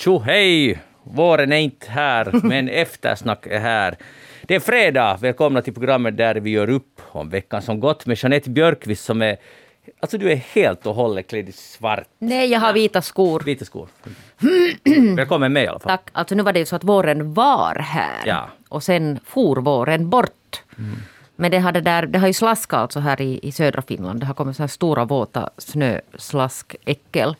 [0.00, 0.78] Tjo hej!
[1.02, 3.96] Våren är inte här, men eftersnack är här.
[4.42, 5.18] Det är fredag.
[5.20, 9.22] Välkomna till programmet där vi gör upp om veckan som gått med Jeanette Björkqvist som
[9.22, 9.36] är
[10.00, 12.08] Alltså du är helt och hållet klädd i svart.
[12.18, 13.40] Nej, jag har vita skor.
[13.40, 13.88] Vita skor.
[15.16, 15.90] Välkommen med i alla fall.
[15.90, 16.08] Tack.
[16.12, 18.22] Alltså nu var det ju så att våren var här.
[18.26, 18.48] Ja.
[18.68, 20.62] Och sen for våren bort.
[21.36, 24.20] Men det, hade där, det har ju slaskat alltså här i, i södra Finland.
[24.20, 27.36] Det har kommit så här stora våta snöslaskäckel.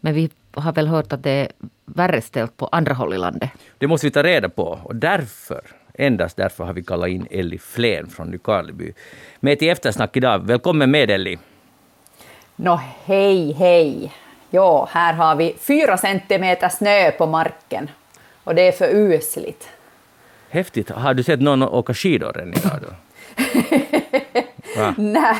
[0.00, 1.48] Men vi har väl hört att det är
[1.84, 3.50] värre ställt på andra håll i landet.
[3.78, 5.60] Det måste vi ta reda på och därför,
[5.94, 8.92] endast därför har vi kallat in Elli Flen från Nykarleby
[9.40, 10.46] med till eftersnack idag.
[10.46, 11.38] Välkommen med Elli.
[12.56, 14.12] Nå hej, hej.
[14.50, 17.90] Jo, här har vi fyra centimeter snö på marken.
[18.44, 19.68] Och det är för usligt.
[20.48, 20.90] Häftigt.
[20.90, 22.88] Har du sett någon åka skidor än idag då?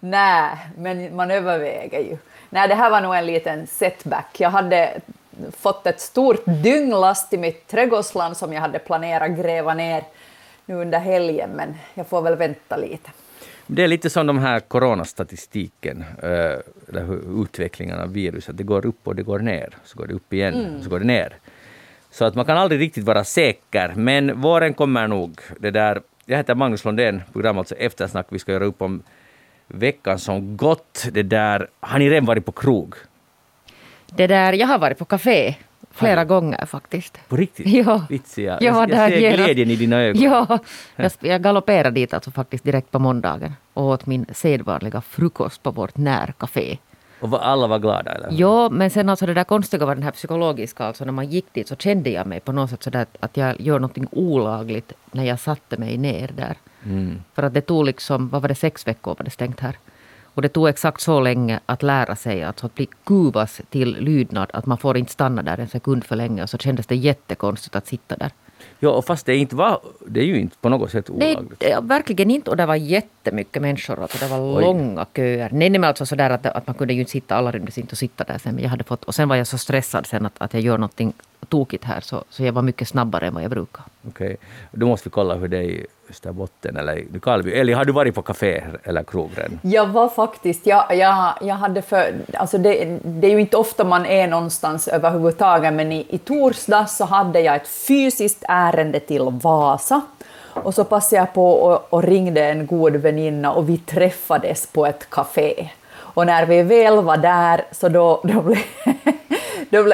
[0.00, 2.16] Nej, men man överväger ju.
[2.50, 4.36] Nej, det här var nog en liten setback.
[4.40, 5.00] Jag hade
[5.56, 10.04] fått ett stort dynglast i mitt trädgårdsland som jag hade planerat gräva ner
[10.66, 13.10] nu under helgen, men jag får väl vänta lite.
[13.66, 16.28] Det är lite som de här coronastatistiken, eh,
[16.88, 18.56] eller utvecklingen av viruset.
[18.56, 20.98] Det går upp och det går ner, så går det upp igen, och så går
[20.98, 21.36] det ner.
[22.10, 25.40] Så att man kan aldrig riktigt vara säker, men våren kommer nog.
[25.58, 28.26] Det där, jag heter Magnus Lundén, program alltså Eftersnack.
[28.28, 29.02] Vi ska göra upp om
[29.68, 31.04] veckan som gått.
[31.12, 32.94] Det där, har ni redan varit på krog?
[34.06, 35.54] Det där, jag har varit på café
[35.90, 37.18] flera gånger faktiskt.
[37.28, 37.66] På riktigt?
[37.86, 38.06] Ja.
[38.08, 38.58] Vitsiga.
[38.60, 39.44] Jag jag, jag ser genast.
[39.44, 40.22] glädjen i dina ögon.
[40.22, 40.58] Ja,
[40.96, 45.70] jag, jag galopperade dit alltså faktiskt direkt på måndagen och åt min sedvanliga frukost på
[45.70, 46.78] vårt närcafé.
[47.20, 48.12] Och alla var glada?
[48.12, 48.28] Eller?
[48.30, 51.54] Ja, men sen alltså det där konstiga var den här psykologiska, alltså när man gick
[51.54, 55.24] dit så kände jag mig på något sätt sådär att jag gör någonting olagligt när
[55.24, 56.56] jag satte mig ner där.
[56.84, 57.22] Mm.
[57.34, 59.76] För att det tog liksom, vad var det, sex veckor var det stängt här.
[60.34, 64.50] Och det tog exakt så länge att lära sig alltså att bli kuvas till lydnad
[64.52, 66.42] att man får inte stanna där en sekund för länge.
[66.42, 68.30] Och så kändes det jättekonstigt att sitta där.
[68.78, 71.60] Ja, och fast det, inte var, det är ju inte på något sätt Nej, olagligt.
[71.60, 72.50] det, verkligen inte.
[72.50, 74.02] Och det var jättemycket människor.
[74.02, 74.62] Alltså det var Oj.
[74.64, 75.48] långa köer.
[75.52, 77.92] Nej, nej, men alltså sådär att, att man kunde ju inte sitta, alla rymdes inte
[77.92, 78.54] och sitta där sen.
[78.54, 80.78] Men jag hade fått, och sen var jag så stressad sen att, att jag gör
[80.78, 81.12] någonting
[81.48, 82.00] tokigt här.
[82.00, 83.84] Så, så jag var mycket snabbare än vad jag brukar.
[84.08, 84.36] Okej,
[84.72, 88.14] då måste vi kolla hur det är i Österbotten eller i Eller har du varit
[88.14, 89.58] på café eller krog redan?
[89.62, 93.84] Jag var faktiskt, jag, jag, jag hade för, alltså det, det är ju inte ofta
[93.84, 99.28] man är någonstans överhuvudtaget, men i, i torsdag så hade jag ett fysiskt ärende till
[99.42, 100.00] Vasa.
[100.62, 104.86] Och så passade jag på och, och ringde en god väninna och vi träffades på
[104.86, 105.68] ett café.
[106.18, 108.58] Och när vi väl var där så då, då blev
[109.70, 109.92] då,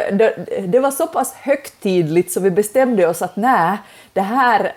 [0.66, 3.78] det var så pass högtidligt så vi bestämde oss att nej,
[4.12, 4.72] det här,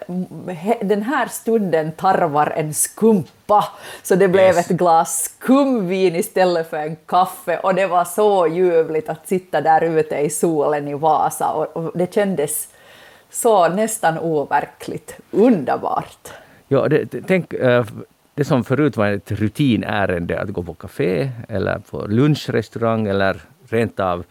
[0.81, 3.66] den här stunden tarvar en skumpa.
[4.03, 4.58] Så det blev Yes.
[4.72, 9.84] ett glas skumvin istället för en kaffe och det var så ljuvligt att sitta där
[9.84, 12.68] ute i solen i Vasa och, och det kändes
[13.31, 16.28] så nästan overkligt underbart.
[16.68, 17.86] Ja, det, det- tänk, eh,
[18.34, 24.00] det som förut var ett rutinärende att gå på café eller på lunchrestaurang eller rent
[24.00, 24.24] av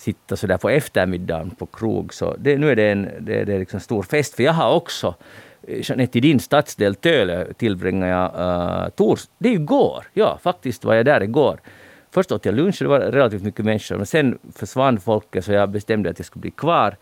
[0.00, 2.14] sitta så där på eftermiddagen på krog.
[2.14, 4.34] Så det, nu är det en det, det är liksom stor fest.
[4.34, 5.14] För jag har också,
[5.62, 8.30] eh, Jeanette, i din stadsdel Töle tillbringade jag
[8.84, 9.28] uh, tors...
[9.38, 10.04] Det är ju igår!
[10.12, 11.60] Ja, faktiskt var jag där igår.
[12.10, 15.70] Först åt jag lunch, det var relativt mycket människor, men sen försvann folket så jag
[15.70, 16.96] bestämde att jag skulle bli kvar.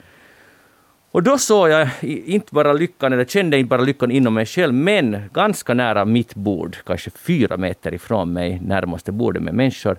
[1.10, 4.74] Och då såg jag inte bara lyckan, eller kände inte bara lyckan inom mig själv,
[4.74, 9.98] men ganska nära mitt bord, kanske fyra meter ifrån mig, närmaste bordet med människor,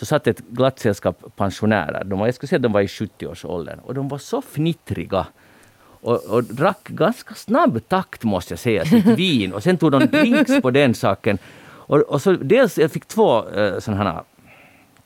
[0.00, 2.04] så satt ett glatt sällskap pensionärer.
[2.04, 3.78] De var, jag skulle säga att de var i 70-årsåldern.
[3.78, 5.26] Och de var så fnittriga.
[6.00, 9.52] Och, och drack ganska snabb takt måste jag säga, sitt vin.
[9.52, 11.38] Och sen tog de drinks på den saken.
[11.62, 14.22] Och, och så dels, jag fick två uh, sådana här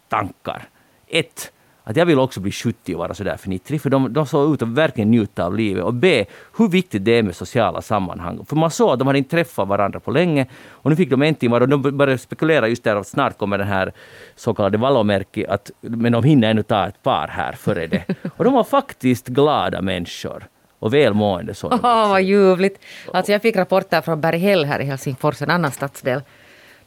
[0.08, 0.68] tankar.
[1.08, 1.52] Ett,
[1.86, 4.62] att jag vill också bli 70 och vara sådär fnittrig, för de, de såg ut
[4.62, 5.84] att verkligen njuta av livet.
[5.84, 6.24] Och B,
[6.56, 8.44] hur viktigt det är med sociala sammanhang.
[8.48, 11.22] För man såg att de hade inte träffat varandra på länge och nu fick de
[11.22, 13.92] äntligen vara, och de började spekulera just där att snart kommer den här
[14.36, 18.04] så kallade vallomärki, att, men de hinner ännu ta ett par här före det.
[18.36, 20.46] Och de var faktiskt glada människor
[20.78, 21.54] och välmående.
[21.62, 22.82] Åh, vad ljuvligt!
[23.12, 26.20] Alltså jag fick rapporter från Berghäll här i Helsingfors, en annan stadsdel.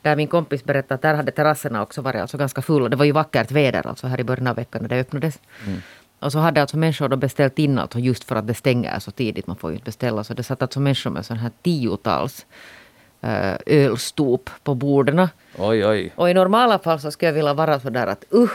[0.08, 2.90] Där min kompis berättade att där hade terrasserna också varit alltså ganska fulla.
[2.90, 5.40] Det var ju vackert väder alltså här i början av veckan när det öppnades.
[6.20, 9.12] Och så hade alltså människor då beställt in alltså just för att det stänger så
[9.12, 9.48] tidigt.
[9.48, 10.24] Man får ju inte beställa.
[10.24, 12.46] Så det satt alltså människor med sån här tiotals
[13.22, 15.28] eh, ölstop på borden.
[15.58, 16.14] Oj, oj.
[16.16, 18.50] Och i normala fall så skulle jag vilja vara så där att uh,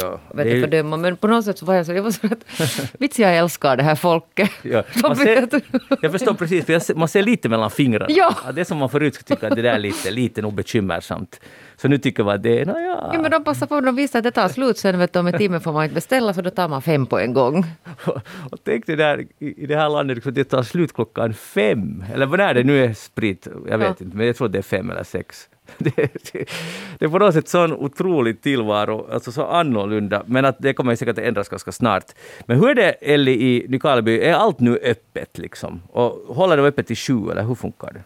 [0.00, 0.96] Ja, vet är du, ju- fördöma.
[0.96, 3.76] Men på något sätt så var jag så, jag var så att, vits jag älskar
[3.76, 4.50] det här folket.
[4.62, 4.82] Ja,
[5.16, 5.64] ser, vet-
[6.02, 8.06] jag förstår precis, för jag man ser lite mellan fingrarna.
[8.08, 8.34] Ja.
[8.44, 11.40] Att Det som man förut tycka att det där är lite, lite nog bekymmersamt.
[11.76, 13.10] Så nu tycker man att det är, nåja.
[13.12, 15.26] Ja, men de passar på, de visste att det tar slut sen, vet du, om
[15.26, 17.66] en timme får man inte beställa, så då tar man fem på en gång.
[18.50, 22.04] Och tänk dig där i i det här landet, liksom, det tar slut klockan fem.
[22.14, 23.46] Eller vad är det nu är sprit?
[23.68, 24.04] Jag vet Ja.
[24.04, 25.48] inte, men jag tror det är fem eller sex.
[25.78, 26.50] Det, det,
[26.98, 30.22] det är på något sätt sån otrolig tillvaro, alltså så annorlunda.
[30.26, 32.04] Men att det kommer säkert att ändras ganska snart.
[32.46, 34.20] Men hur är det, Elli, i Nykarleby?
[34.20, 35.82] Är allt nu öppet liksom?
[35.92, 38.02] Och håller det öppet till sju, eller hur funkar det?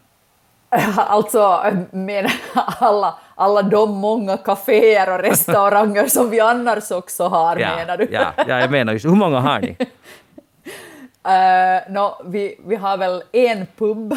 [0.96, 2.31] Alltså, med
[2.81, 8.08] alla, alla de många kaféer och restauranger som vi annars också har, menar du?
[8.11, 9.76] ja, ja, jag menar just Hur många har ni?
[11.28, 14.16] Uh, no, vi, vi har väl en pub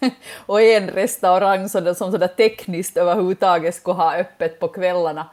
[0.46, 5.26] och en restaurang det, som sådär tekniskt överhuvudtaget skulle ha öppet på kvällarna.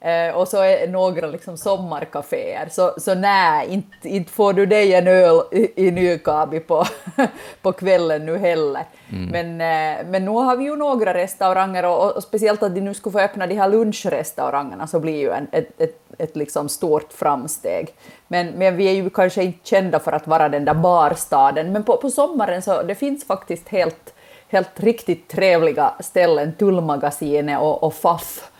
[0.00, 2.68] Eh, och så är några liksom sommarkaféer.
[2.70, 6.84] Så, så nej, inte, inte får du dig en öl i, i Nykabi på,
[7.62, 8.84] på kvällen nu heller.
[9.32, 12.94] Men, eh, men nu har vi ju några restauranger och, och speciellt att de nu
[12.94, 17.12] skulle få öppna de här lunchrestaurangerna så blir ju en, ett, ett, ett liksom stort
[17.12, 17.94] framsteg.
[18.32, 21.84] Men, men vi är ju kanske inte kända för att vara den där barstaden, men
[21.84, 24.14] på, på sommaren så det finns faktiskt helt,
[24.48, 28.50] helt riktigt trevliga ställen, Tullmagasinet och, och Faff,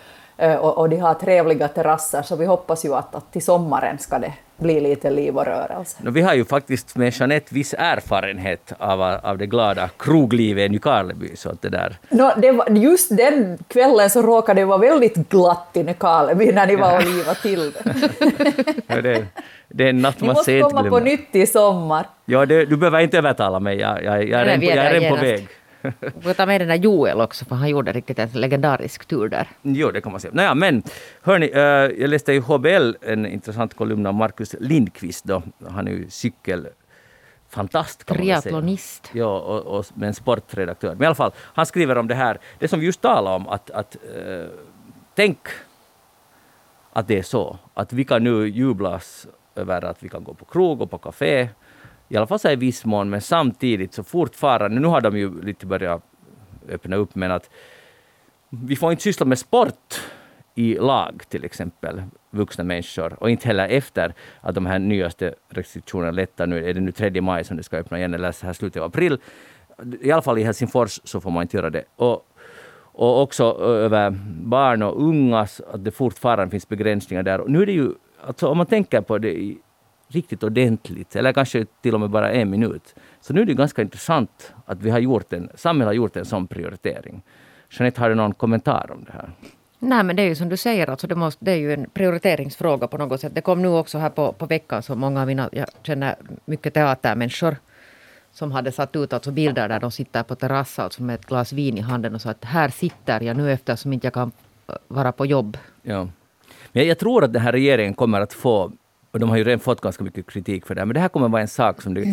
[0.40, 4.18] och, och de har trevliga terrasser, så vi hoppas ju att, att till sommaren ska
[4.18, 5.96] det bli lite liv och rörelse.
[6.02, 10.68] No, vi har ju faktiskt med Jeanette viss erfarenhet av, av det glada kroglivet i
[10.68, 11.36] Nykarleby.
[11.36, 15.28] Så att det där, Nå, det var, just den kvällen så råkade det vara väldigt
[15.28, 17.72] glatt i Nykarleby när ni var och livade till
[18.86, 19.26] ja, det,
[19.68, 21.00] det är en natt Ni man måste sent komma på glömmer.
[21.00, 22.06] nytt i sommar.
[22.24, 25.24] Ja, det, du behöver inte övertala mig, jag, jag, jag på, jag är redan på
[25.24, 25.48] väg.
[25.82, 29.28] Vi får ta med den där Joel också, för han gjorde riktigt en legendarisk tur
[29.28, 29.48] där.
[29.62, 30.34] Jo, det kan man säga.
[30.34, 30.82] Naja, men
[31.22, 31.60] hörni, eh,
[32.00, 35.24] jag läste i HBL en intressant kolumn av Marcus Lindqvist.
[35.24, 35.42] Då.
[35.70, 38.16] Han är ju cykelfantast kan.
[38.16, 39.10] Triathlonist.
[39.12, 40.94] Ja, och, och med en sportredaktör.
[40.94, 43.48] Men i alla fall, han skriver om det här, det som vi just talade om,
[43.48, 44.46] att, att eh,
[45.14, 45.38] tänk
[46.92, 50.44] att det är så, att vi kan nu jublas över att vi kan gå på
[50.44, 51.48] krog och på café,
[52.12, 55.42] i alla fall så i viss mån, men samtidigt så fortfarande, nu har de ju
[55.42, 56.02] lite börjat
[56.68, 57.50] öppna upp, men att
[58.48, 60.00] vi får inte syssla med sport
[60.54, 63.16] i lag till exempel, vuxna människor.
[63.22, 66.68] Och inte heller efter att de här nyaste restriktionerna lättar nu.
[66.68, 68.88] Är det nu 3 maj som det ska öppna igen eller så här slutet av
[68.88, 69.18] april.
[70.00, 71.84] I alla fall i Helsingfors så får man inte göra det.
[71.96, 72.26] Och,
[72.92, 74.10] och också över
[74.44, 77.40] barn och ungas, att det fortfarande finns begränsningar där.
[77.40, 77.92] Och nu är det ju,
[78.26, 79.56] alltså om man tänker på det
[80.12, 83.82] riktigt ordentligt, eller kanske till och med bara en minut, så nu är det ganska
[83.82, 87.22] intressant att vi har gjort en, samhället har gjort en sån prioritering.
[87.70, 89.30] Jeanette, har du någon kommentar om det här?
[89.78, 91.90] Nej, men det är ju som du säger, alltså det, måste, det är ju en
[91.90, 93.34] prioriteringsfråga på något sätt.
[93.34, 96.74] Det kom nu också här på, på veckan, så många av mina, jag känner mycket
[96.74, 97.56] teatermänniskor
[98.32, 101.52] som hade satt ut alltså bilder där de sitter på terrassen alltså med ett glas
[101.52, 104.32] vin i handen och sa att här sitter jag nu eftersom inte jag kan
[104.88, 105.58] vara på jobb.
[105.82, 106.08] Ja.
[106.72, 108.72] Men jag tror att den här regeringen kommer att få,
[109.10, 111.08] och de har ju redan fått ganska mycket kritik för det här, men det här
[111.08, 112.04] kommer vara en sak som det,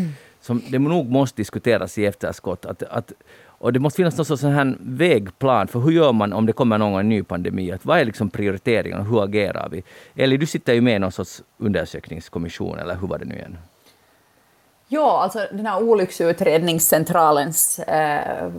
[0.42, 2.66] som det nog måste diskuteras i efterskott.
[2.66, 3.12] Att, att,
[3.60, 6.54] och det måste finnas någon sorts sån här vägplan för hur gör man om det
[6.54, 7.72] kommer någon ny pandemi?
[7.72, 9.84] Att vad är liksom prioriteringen och hur agerar vi?
[10.16, 13.58] Eller du sitter ju med i någon sorts undersökningskommission, eller hur var det nu igen?
[14.88, 18.52] Ja, alltså den här olycksutredningscentralens eh,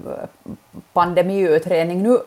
[0.92, 2.02] pandemiutredning.
[2.02, 2.18] Nu,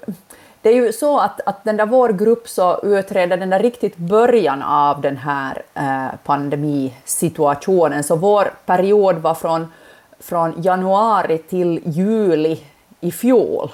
[0.62, 3.98] det är ju så att, att den där vår grupp så utreder den där riktigt
[3.98, 8.04] början av den här eh, pandemisituationen.
[8.04, 9.72] Så vår period var från,
[10.20, 12.60] från januari till juli
[13.00, 13.72] i fjol.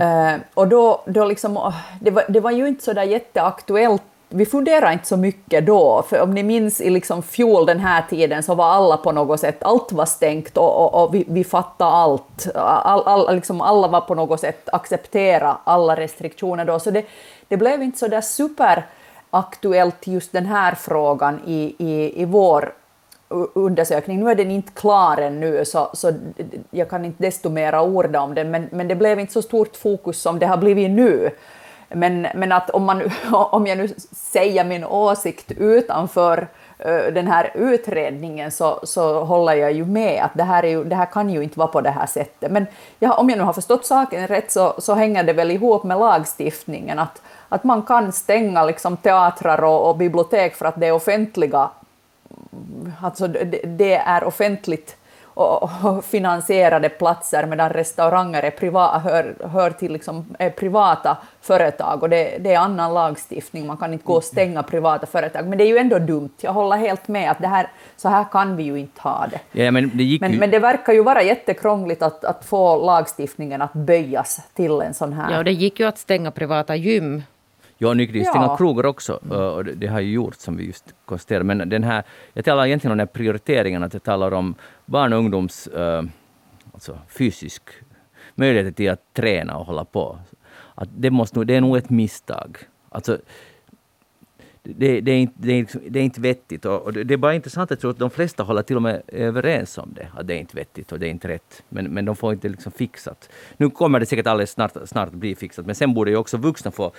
[0.00, 4.02] Eh, och då, då liksom, det, var, det var ju inte så där jätteaktuellt
[4.36, 8.04] vi funderade inte så mycket då, för om ni minns i liksom fjol den här
[8.10, 11.44] tiden så var alla på något sätt, allt var stängt och, och, och vi, vi
[11.44, 12.48] fattade allt.
[12.54, 17.04] All, all, liksom alla var på något sätt acceptera alla restriktioner då, så det,
[17.48, 22.72] det blev inte så där superaktuellt just den här frågan i, i, i vår
[23.54, 24.20] undersökning.
[24.20, 26.12] Nu är den inte klar ännu, så, så
[26.70, 29.76] jag kan inte desto mera orda om den, men, men det blev inte så stort
[29.76, 31.30] fokus som det har blivit nu.
[31.88, 36.48] Men, men att om, man, om jag nu säger min åsikt utanför
[37.12, 40.96] den här utredningen så, så håller jag ju med att det här, är ju, det
[40.96, 42.50] här kan ju inte vara på det här sättet.
[42.50, 42.66] Men
[42.98, 45.98] jag, om jag nu har förstått saken rätt så, så hänger det väl ihop med
[45.98, 50.92] lagstiftningen att, att man kan stänga liksom teatrar och, och bibliotek för att det är
[50.92, 51.70] offentliga
[53.00, 54.96] alltså det, det är offentligt
[55.34, 62.02] och, och finansierade platser medan restauranger är priva, hör, hör till liksom, är privata företag
[62.02, 65.46] och det, det, är annan lagstiftning, man kan inte gå och stänga privata företag.
[65.46, 68.24] Men det är ju ändå dumt, jag håller helt med att det här, så här
[68.32, 69.62] kan vi ju inte ha det.
[69.62, 73.72] Ja, men, det men, men, det verkar ju vara jättekrångligt att, att få lagstiftningen att
[73.72, 75.32] böjas till en sån här...
[75.32, 77.22] Ja, det gick ju att stänga privata gym
[77.78, 78.56] Ja, nu kan stänga ja.
[78.56, 81.44] krogar också, och det, har ju gjort som vi just konstaterade.
[81.44, 84.54] Men den här, jag talar egentligen om den här prioriteringen, att jag talar om
[84.86, 86.02] barn och ungdoms äh,
[86.72, 87.62] alltså fysisk
[88.34, 90.18] möjlighet till att träna och hålla på.
[90.74, 92.58] Att det, måste, det är nog ett misstag.
[92.88, 93.18] Alltså,
[94.66, 96.64] det, det, är inte, det, är, liksom, det är inte vettigt.
[96.64, 99.02] Och, och, det är bara intressant, jag tror att de flesta håller till och med
[99.08, 101.62] överens om det, att det är inte vettigt och det är inte rätt.
[101.68, 103.30] Men, men de får inte liksom fixat.
[103.56, 106.70] Nu kommer det säkert alldeles snart, snart bli fixat, men sen borde ju också vuxna
[106.70, 106.92] få...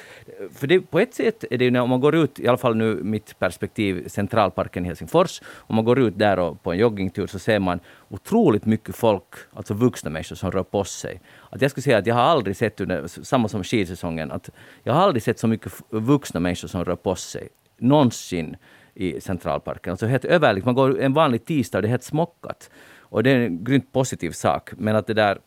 [0.51, 2.57] För det, på ett sätt är det ju när om man går ut, i alla
[2.57, 6.77] fall nu mitt perspektiv, Centralparken i Helsingfors, om man går ut där och på en
[6.77, 7.79] joggingtur så ser man
[8.09, 11.21] otroligt mycket folk, alltså vuxna människor som rör på sig.
[11.49, 14.49] Att jag skulle säga att jag har aldrig sett, under, samma som skidsäsongen, att
[14.83, 18.55] jag har aldrig sett så mycket vuxna människor som rör på sig någonsin
[18.93, 19.91] i Centralparken.
[19.91, 20.65] Alltså helt överligt.
[20.65, 22.69] Man går en vanlig tisdag och det är helt smockat.
[22.99, 24.69] Och det är en grymt positiv sak.
[24.77, 25.39] Men att det där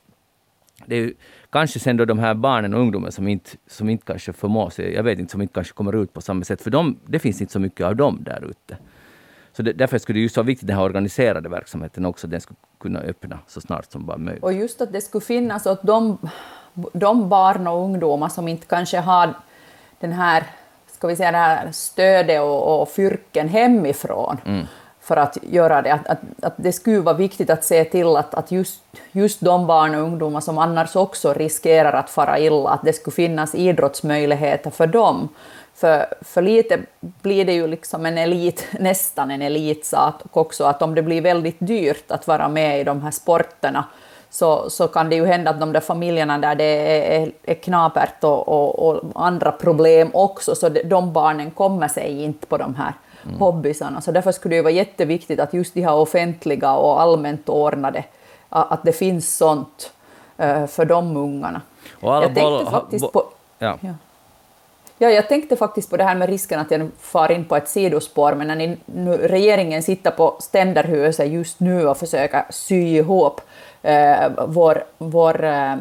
[0.86, 1.12] det är
[1.50, 4.94] kanske sen då de här barnen och ungdomen som inte, som inte kanske förmår sig,
[4.94, 7.40] jag vet inte, som inte kanske kommer ut på samma sätt, för de, det finns
[7.40, 8.76] inte så mycket av dem där ute.
[9.52, 12.56] Så det, därför skulle det ju så viktigt den här organiserade verksamheten också, den skulle
[12.80, 14.42] kunna öppna så snart som bara möjligt.
[14.42, 16.18] Och just att det skulle finnas åt de,
[16.92, 19.34] de barn och ungdomar som inte kanske har
[20.00, 20.44] den här,
[20.98, 24.66] ska vi säga det här stödet och, och fyrken hemifrån, mm.
[25.00, 25.92] för att göra det.
[25.92, 29.66] Att, att, att, det skulle vara viktigt att se till att, att just, just de
[29.66, 34.70] barn och ungdomar som annars också riskerar att fara illa, att det skulle finnas idrottsmöjligheter
[34.70, 35.28] för dem.
[35.74, 40.94] För, för lite blir det ju liksom en elit, nästan en elitsak också, att om
[40.94, 43.84] det blir väldigt dyrt att vara med i de här sporterna
[44.30, 46.64] så, så kan det ju hända att de där familjerna där det
[47.16, 52.46] är, är knapert och, och, och, andra problem också, så de barnen kommer sig inte
[52.46, 52.92] på de här
[53.24, 53.38] mm.
[53.38, 54.00] hobbysarna.
[54.00, 58.04] Så därför skulle det ju vara jätteviktigt att just de här offentliga och allmänt ordnade,
[58.48, 59.92] att det finns sånt
[60.40, 61.60] uh, för de ungarna.
[62.00, 63.24] Jag tänkte faktiskt på...
[63.58, 63.78] Ja.
[63.80, 63.94] ja.
[65.00, 67.68] Ja, jag tänkte faktiskt på det här med risken att jag far in på ett
[67.68, 73.40] sidospår, men när ni, nu, regeringen sitter på ständerhuset just nu och försöker sy ihop
[73.82, 75.76] eh, vår, vår, eh,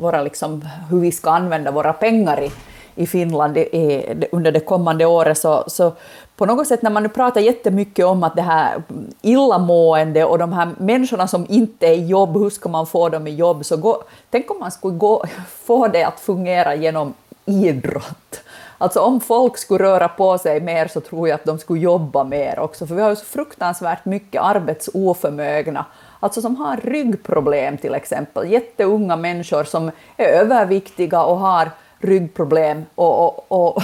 [0.00, 2.50] våra liksom, hur vi ska använda våra pengar i,
[2.94, 5.92] i Finland i, under det kommande året, så, så
[6.36, 8.82] på något sätt när man nu pratar jättemycket om att det här
[9.22, 13.26] illamående och de här människorna som inte är i jobb, hur ska man få dem
[13.26, 13.64] i jobb?
[13.64, 18.40] Så gå, tänk om man skulle gå, få det att fungera genom idrott.
[18.78, 22.24] Alltså om folk skulle röra på sig mer så tror jag att de skulle jobba
[22.24, 25.84] mer också, för vi har ju så fruktansvärt mycket arbetsoförmögna,
[26.20, 33.38] alltså som har ryggproblem till exempel, jätteunga människor som är överviktiga och har ryggproblem och,
[33.48, 33.82] och, och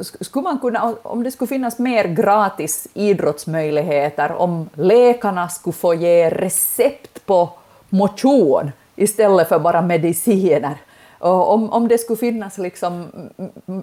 [0.20, 6.30] skulle man kunna, om det skulle finnas mer gratis idrottsmöjligheter, om läkarna skulle få ge
[6.30, 7.50] recept på
[7.88, 10.76] motion istället för bara mediciner,
[11.24, 13.06] och om, om det skulle finnas liksom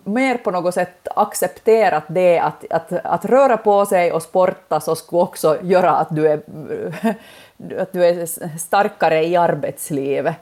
[0.03, 4.95] mer på något sätt accepterat det att, att, att röra på sig och sporta så
[4.95, 6.41] skulle också göra att du är,
[7.81, 8.25] att du är
[8.57, 10.35] starkare i arbetslivet.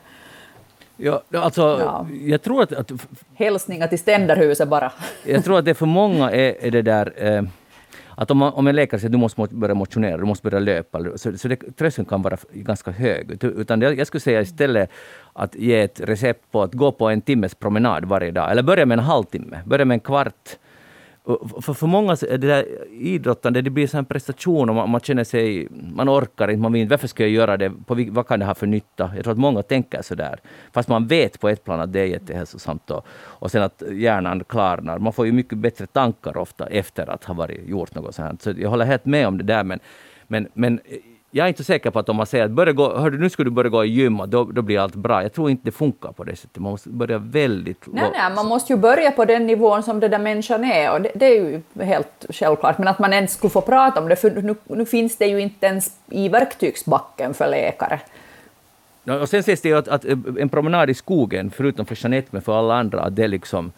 [0.98, 2.08] Ja, alltså, ja.
[2.22, 2.91] jag tror att, att...
[3.34, 4.91] Hälsningar till ständerhuset bara.
[5.25, 7.13] jag tror att det för många är, är det där...
[7.15, 7.44] Eh,
[8.20, 10.60] att om, man, om en läkare säger att du måste börja motionera, du måste börja
[10.60, 13.44] löpa, så, så det, tröskeln kan vara ganska hög.
[13.44, 14.90] Utan jag, jag skulle säga istället
[15.34, 18.86] att ge ett recept på att gå på en timmes promenad varje dag, eller börja
[18.86, 20.58] med en halvtimme, börja med en kvart
[21.62, 25.24] för, för många är det där idrottande, det blir en prestation och man, man, känner
[25.24, 28.46] sig, man orkar inte, man vill varför ska jag göra det, på, vad kan det
[28.46, 29.12] ha för nytta?
[29.16, 30.40] Jag tror att många tänker så där.
[30.72, 34.44] Fast man vet på ett plan att det är jättehälsosamt och, och sen att hjärnan
[34.44, 35.00] klarnar.
[35.00, 38.42] Man får ju mycket bättre tankar ofta efter att ha varit, gjort något sånt.
[38.42, 39.80] Så jag håller helt med om det där men,
[40.28, 40.80] men, men
[41.32, 43.44] jag är inte säker på att om man säger att börja gå, hördu, nu ska
[43.44, 45.22] du börja gå i gym och då, då blir allt bra.
[45.22, 46.58] Jag tror inte det funkar på det sättet.
[46.58, 47.84] Man måste börja väldigt...
[47.86, 51.02] Nej, nej, man måste ju börja på den nivån som den där människan är och
[51.02, 52.78] det, det, är ju helt självklart.
[52.78, 55.40] Men att man ens skulle få prata om det, för nu, nu finns det ju
[55.40, 58.00] inte ens i verktygsbacken för läkare.
[59.22, 60.06] Och sen sägs det ju att, att
[60.40, 63.72] en promenad i skogen, förutom för Jeanette men för alla andra, att det är liksom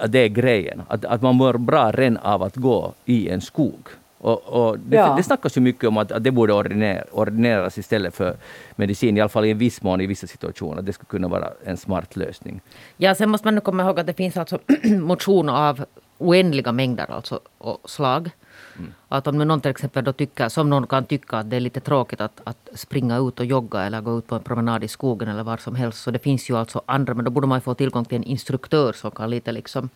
[0.00, 0.82] att det är grejen.
[0.88, 3.88] Att, att man mår bra redan av att gå i en skog.
[4.20, 5.14] Och, och det, ja.
[5.16, 8.36] det snackas ju mycket om att, att det borde ordiner, ordineras istället för
[8.76, 10.82] medicin, i alla fall i en viss mån i vissa situationer.
[10.82, 12.60] Det skulle kunna vara en smart lösning.
[12.96, 14.58] Ja, sen måste man nu komma ihåg att det finns alltså
[15.00, 15.84] motion av
[16.18, 18.30] oändliga mängder alltså, och slag.
[18.78, 18.92] Mm.
[19.08, 21.80] Att om någon till exempel då tycker, som någon kan tycka att det är lite
[21.80, 25.28] tråkigt att, att springa ut och jogga eller gå ut på en promenad i skogen
[25.28, 26.02] eller var som helst.
[26.02, 28.92] Så det finns ju alltså andra, men då borde man få tillgång till en instruktör
[28.92, 29.88] som kan lite liksom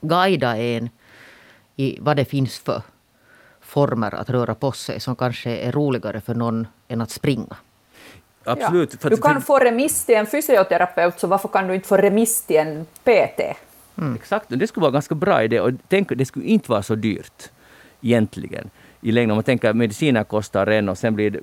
[0.00, 0.90] guida en
[1.76, 2.82] i vad det finns för
[3.68, 7.56] former att röra på sig som kanske är roligare för någon än att springa.
[8.44, 8.96] Absolut.
[9.02, 9.10] Ja.
[9.10, 12.56] Du kan få remiss till en fysioterapeut, så varför kan du inte få remiss till
[12.56, 13.40] en PT?
[13.98, 14.14] Mm.
[14.14, 15.60] Exakt, det skulle vara en ganska bra idé.
[15.60, 17.50] Och tänk, det skulle inte vara så dyrt
[18.00, 18.70] egentligen
[19.00, 19.30] i längden.
[19.30, 21.40] Om man tänker att mediciner kostar en och sen blir det,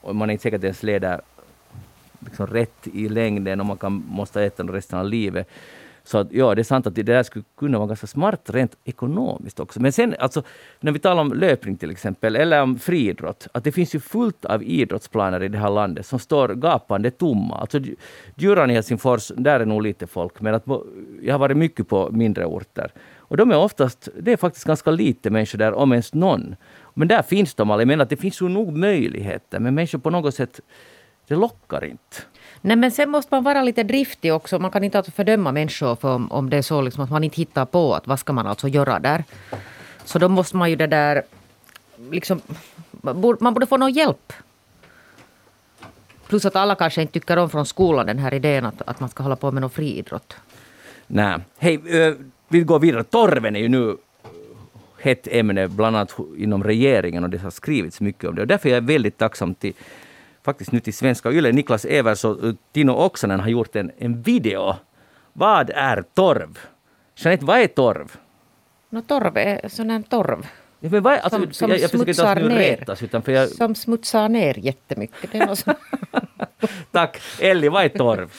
[0.00, 1.20] och man är inte säkert ens leder
[2.18, 5.48] liksom rätt i längden och man kan, måste äta resten av livet.
[6.08, 8.76] Så att, ja, det är sant att det där skulle kunna vara ganska smart rent
[8.84, 9.80] ekonomiskt också.
[9.80, 10.42] Men sen alltså,
[10.80, 14.44] när vi talar om löpning till exempel, eller om friidrott, att det finns ju fullt
[14.44, 17.58] av idrottsplaner i det här landet som står gapande tomma.
[17.58, 17.80] Alltså
[18.36, 20.64] Djuran i Helsingfors, där är nog lite folk, men att,
[21.22, 22.92] jag har varit mycket på mindre orter.
[23.16, 26.56] Och de är oftast, det är faktiskt ganska lite människor där, om ens någon.
[26.94, 27.80] Men där finns de alla.
[27.80, 30.60] Jag menar att det finns ju nog möjligheter, men människor på något sätt,
[31.26, 32.16] det lockar inte.
[32.60, 34.58] Nej, men sen måste man vara lite driftig också.
[34.58, 37.24] Man kan inte alltså fördöma människor för om, om det är så liksom att man
[37.24, 39.24] inte hittar på att vad ska man alltså göra där.
[40.04, 41.22] Så då måste man ju det där...
[42.10, 42.40] Liksom,
[43.40, 44.32] man borde få någon hjälp.
[46.28, 49.08] Plus att alla kanske inte tycker om från skolan den här idén att, att man
[49.08, 50.36] ska hålla på med någon friidrott.
[51.06, 51.38] Nej.
[51.58, 51.80] Hej,
[52.48, 53.04] vi går vidare.
[53.04, 53.96] Torven är ju nu
[55.00, 58.40] hett ämne, bland annat inom regeringen, och det har skrivits mycket om det.
[58.40, 59.72] Och därför är jag väldigt tacksam till
[60.44, 61.52] faktiskt nu till Svenska Yle.
[61.52, 62.36] Niklas Evers och
[62.72, 64.76] Tino Oksanen har gjort en, en video.
[65.32, 66.58] Vad är torv?
[67.16, 68.16] Jeanette, vad är torv?
[68.90, 70.46] No, torv är sån här torv.
[70.80, 72.58] Ja, men vad, alltså, som, som jag, jag smutsar ner.
[72.58, 73.48] Retas, utan för jag...
[73.48, 75.32] Som smutsar ner jättemycket.
[75.32, 75.58] Det är
[76.92, 77.20] Tack.
[77.40, 78.32] Elli, vad är torv?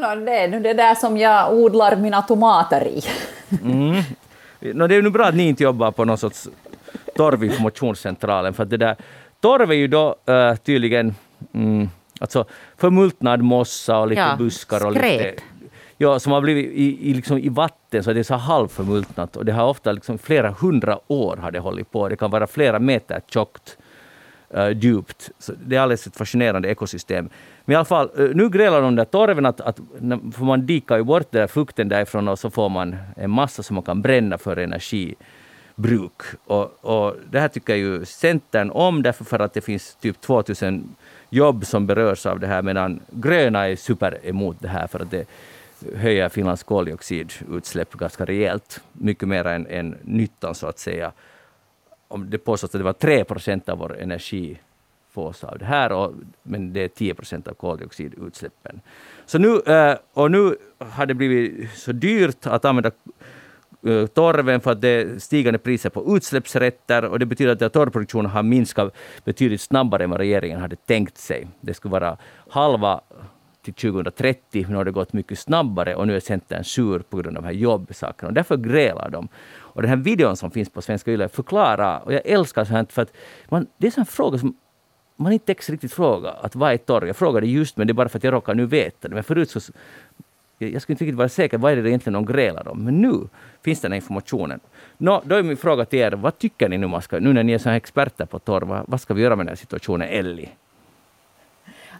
[0.00, 3.02] No, det är nu det där som jag odlar mina tomater i.
[3.62, 4.02] mm.
[4.60, 6.48] no, det är nu bra att ni inte jobbar på någon sorts
[7.16, 8.96] torvinformationscentralen, för att det där
[9.40, 11.14] Torv är ju då uh, tydligen
[11.54, 11.88] mm,
[12.20, 12.44] alltså
[12.76, 15.20] förmultnad mossa och lite ja, buskar och skräp.
[15.20, 15.42] lite
[15.98, 19.36] ja, som har blivit i, i, liksom i vatten, så det är så halvförmultnat.
[19.36, 22.08] Och det har ofta liksom flera hundra år har det hållit på.
[22.08, 23.78] Det kan vara flera meter tjockt,
[24.56, 25.30] uh, djupt.
[25.38, 27.28] Så det är alldeles ett fascinerande ekosystem.
[27.64, 29.80] Men i alla fall, uh, nu grälar de där torven, att, att,
[30.34, 33.62] för man dikar ju bort den där fukten därifrån och så får man en massa
[33.62, 35.14] som man kan bränna för energi
[35.76, 36.22] bruk.
[36.44, 40.96] Och, och det här tycker ju Centern om, därför för att det finns typ 2000
[41.30, 45.10] jobb som berörs av det här, medan gröna är super emot det här, för att
[45.10, 45.28] det
[45.94, 48.80] höjer Finlands koldioxidutsläpp ganska rejält.
[48.92, 51.12] Mycket mer än, än nyttan, så att säga.
[52.08, 54.58] Om det påstås att det var 3 procent av vår energi
[55.10, 56.12] fås av det här, och,
[56.42, 58.80] men det är 10 procent av koldioxidutsläppen.
[59.26, 62.90] Så nu, eh, och nu har det blivit så dyrt att använda
[63.86, 68.30] Eh, torven för att det är stigande priser på utsläppsrätter och det betyder att torvproduktionen
[68.30, 68.94] har minskat
[69.24, 71.48] betydligt snabbare än vad regeringen hade tänkt sig.
[71.60, 72.16] Det skulle vara
[72.48, 73.00] halva
[73.62, 77.16] till 2030, men nu har det gått mycket snabbare och nu är Centern sur på
[77.16, 78.28] grund av de här jobbsakerna.
[78.28, 79.28] Och därför grälar de.
[79.58, 83.02] Och den här videon som finns på Svenska Yle förklarar, och jag älskar sånt för
[83.02, 83.12] att
[83.48, 84.56] man, det är en sån fråga som
[85.16, 87.06] man inte riktigt fråga att vad är torv?
[87.06, 89.14] Jag frågade just, men det är bara för att jag råkar nu veta det.
[89.14, 89.60] Men förut så
[90.58, 92.84] jag skulle inte riktigt vara säker vad är det egentligen de grälar om.
[92.84, 93.28] Men nu
[93.62, 94.60] finns den här informationen.
[94.96, 97.42] Nå, då är min fråga till er, vad tycker ni nu, man ska, nu när
[97.42, 100.08] ni är så experter på torv, vad, vad ska vi göra med den här situationen,
[100.08, 100.48] Elli?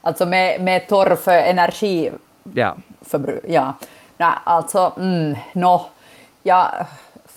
[0.01, 2.11] Alltså med, med torv för energi...
[2.55, 2.77] Ja.
[3.01, 3.75] Förbruk, ja.
[4.16, 5.87] Nej, alltså, mm, no,
[6.42, 6.87] ja,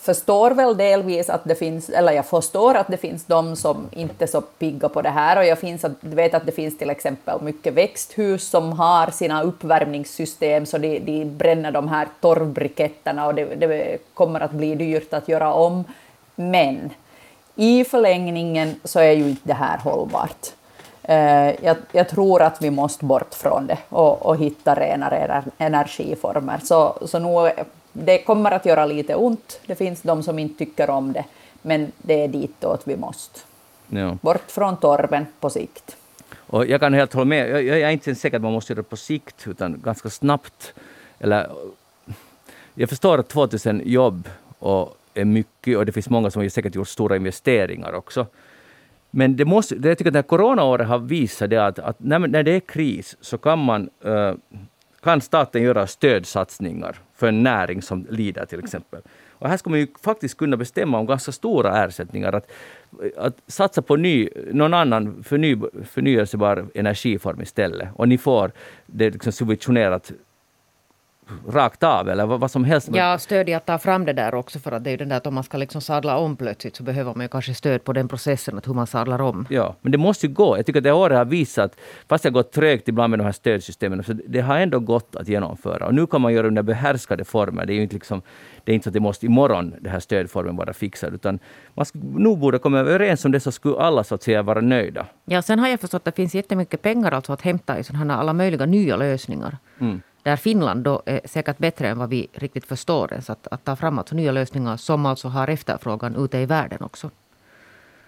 [0.02, 4.26] förstår väl delvis att det finns, eller jag förstår att det finns de som inte
[4.26, 6.90] är så pigga på det här och jag finns att, vet att det finns till
[6.90, 13.36] exempel mycket växthus som har sina uppvärmningssystem så de, de bränner de här torvbriketterna och
[13.36, 15.84] det, det kommer att bli dyrt att göra om.
[16.36, 16.90] Men
[17.56, 20.48] i förlängningen så är ju inte det här hållbart.
[21.04, 26.60] Eh, jag, jag, tror att vi måste bort från det och, och hitta renare energiformer.
[26.64, 27.52] Så, så nu
[27.94, 29.60] det kommer att göra lite ont.
[29.66, 31.26] Det finns de som inte tycker om det,
[31.62, 33.40] men det är ditåt vi måste.
[33.88, 34.18] Ja.
[34.22, 35.98] Bort från torven på sikt.
[36.36, 37.50] Och jag kan helt hålla med.
[37.50, 40.74] Jag, jag är inte säker att man måste göra det på sikt, utan ganska snabbt.
[41.20, 41.50] Eller,
[42.74, 46.88] jag förstår att 2000 jobb och är mycket och det finns många som säkert gjort
[46.88, 48.26] stora investeringar också.
[49.12, 52.00] Men det måste, det jag tycker att det här coronaåret har visat det att, att
[52.00, 54.34] när, när det är kris så kan man uh,
[55.02, 59.02] kan staten göra stödsatsningar för en näring som lider till exempel.
[59.30, 62.34] Och här ska man ju faktiskt kunna bestämma om ganska stora ersättningar.
[62.34, 62.52] Att,
[63.18, 67.90] att satsa på ny, någon annan förny, förnyelsebar energiform istället.
[67.94, 68.52] Och ni får
[68.86, 70.12] det liksom subventionerat
[71.48, 72.90] rakt av eller vad, vad som helst.
[72.94, 75.10] Ja, stöd i att ta fram det där också för att det är ju den
[75.10, 77.84] där att om man ska liksom sadla om plötsligt så behöver man ju kanske stöd
[77.84, 79.48] på den processen, att hur man sadlar om.
[79.50, 80.58] Ja, men det måste ju gå.
[80.58, 81.76] Jag tycker att det året har visat,
[82.08, 85.16] fast det har gått trögt ibland med de här stödsystemen, så det har ändå gått
[85.16, 85.86] att genomföra.
[85.86, 87.66] Och nu kan man göra under behärskade former.
[87.66, 88.22] Det är ju inte liksom
[88.64, 91.40] det är inte så att det måste imorgon den här stödformen vara fixad, utan
[91.74, 95.06] man nog borde komma överens om det så skulle alla så att säga vara nöjda.
[95.26, 98.18] Ja, sen har jag förstått att det finns jättemycket pengar alltså att hämta i sådana
[98.18, 99.58] alla möjliga nya lösningar.
[99.80, 100.02] Mm.
[100.24, 103.76] Där Finland då är säkert bättre än vad vi riktigt förstår ens att, att ta
[103.76, 107.12] fram alltså nya lösningar som alltså har efterfrågan ute i världen också.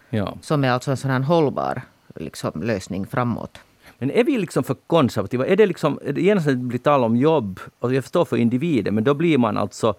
[0.10, 0.38] Ja.
[0.42, 1.82] Som är alltså en sån här hållbar
[2.16, 3.60] liksom, lösning framåt.
[3.98, 5.46] Men är vi liksom för konservativa?
[5.46, 8.96] Är det liksom, är det genast blir tal om jobb, och jag förstår för individen,
[8.96, 9.96] men då blir man alltså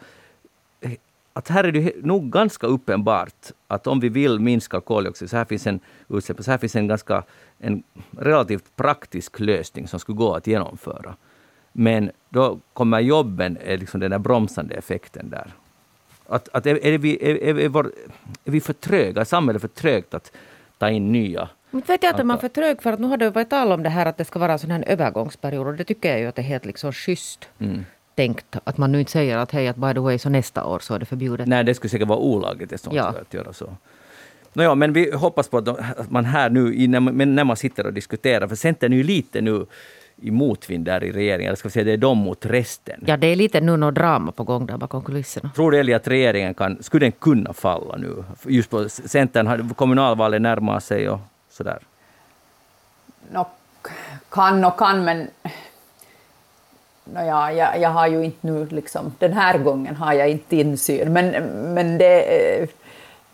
[1.32, 5.44] att här är det nog ganska uppenbart att om vi vill minska koldioxid, så här
[5.44, 5.80] finns en
[6.40, 7.22] så här finns en ganska
[7.58, 11.16] en relativt praktisk lösning som skulle gå att genomföra.
[11.72, 15.52] Men då kommer jobben, är liksom den där bromsande effekten där.
[16.26, 17.86] Att, att är, är, vi, är, är, är,
[18.44, 20.32] är vi för tröga, är samhället för trögt att
[20.78, 23.16] ta in nya men vet jag att man är för trög för att nu har
[23.16, 25.74] det varit tal om det här att det ska vara en sån här övergångsperiod och
[25.74, 27.48] det tycker jag ju att det är helt liksom schysst.
[27.58, 30.64] Mm tänkt att man nu inte säger att hej, att by the way, så nästa
[30.64, 31.48] år så är det förbjudet.
[31.48, 33.14] Nej, det skulle säkert vara olagligt ja.
[33.20, 33.76] att göra så.
[34.52, 38.56] Nåja, men vi hoppas på att man här nu, när man sitter och diskuterar, för
[38.56, 39.66] Centern är ju lite nu
[40.22, 43.04] i motvind där i regeringen, eller ska vi säga det är de mot resten.
[43.06, 45.50] Ja, det är lite nu något drama på gång där bakom kulisserna.
[45.54, 48.24] Tror du Eli att regeringen kan, skulle den kunna falla nu?
[48.46, 51.78] Just på Centern, kommunalvalet närmar sig och sådär.
[53.32, 53.46] No,
[54.30, 55.28] kan och kan, men
[57.04, 61.12] Nåja, jag, jag har ju inte nu liksom, den här gången har jag inte insyn,
[61.12, 61.30] men,
[61.74, 62.68] men det, eh,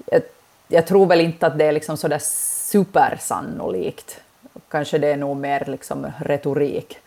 [0.06, 0.22] jag,
[0.68, 2.18] jag tror väl inte att det är liksom sådär
[2.70, 4.20] supersannolikt.
[4.68, 6.98] Kanske det är nog mer liksom retorik.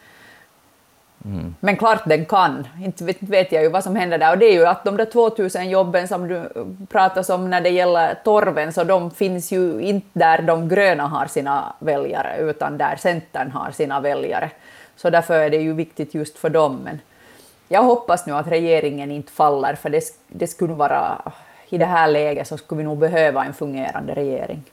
[1.25, 1.55] Mm.
[1.59, 2.67] Men klart den kan.
[2.83, 4.31] Inte vet, vet jag ju vad som händer där.
[4.31, 6.49] Och det är ju att de där 2000 jobben som du
[6.89, 11.25] pratar om när det gäller torven, så de finns ju inte där de gröna har
[11.25, 14.49] sina väljare, utan där Centern har sina väljare.
[14.95, 16.79] Så därför är det ju viktigt just för dem.
[16.83, 16.99] Men
[17.67, 21.21] jag hoppas nu att regeringen inte faller, för det, det skulle vara...
[21.69, 24.63] I det här läget så skulle vi nog behöva en fungerande regering.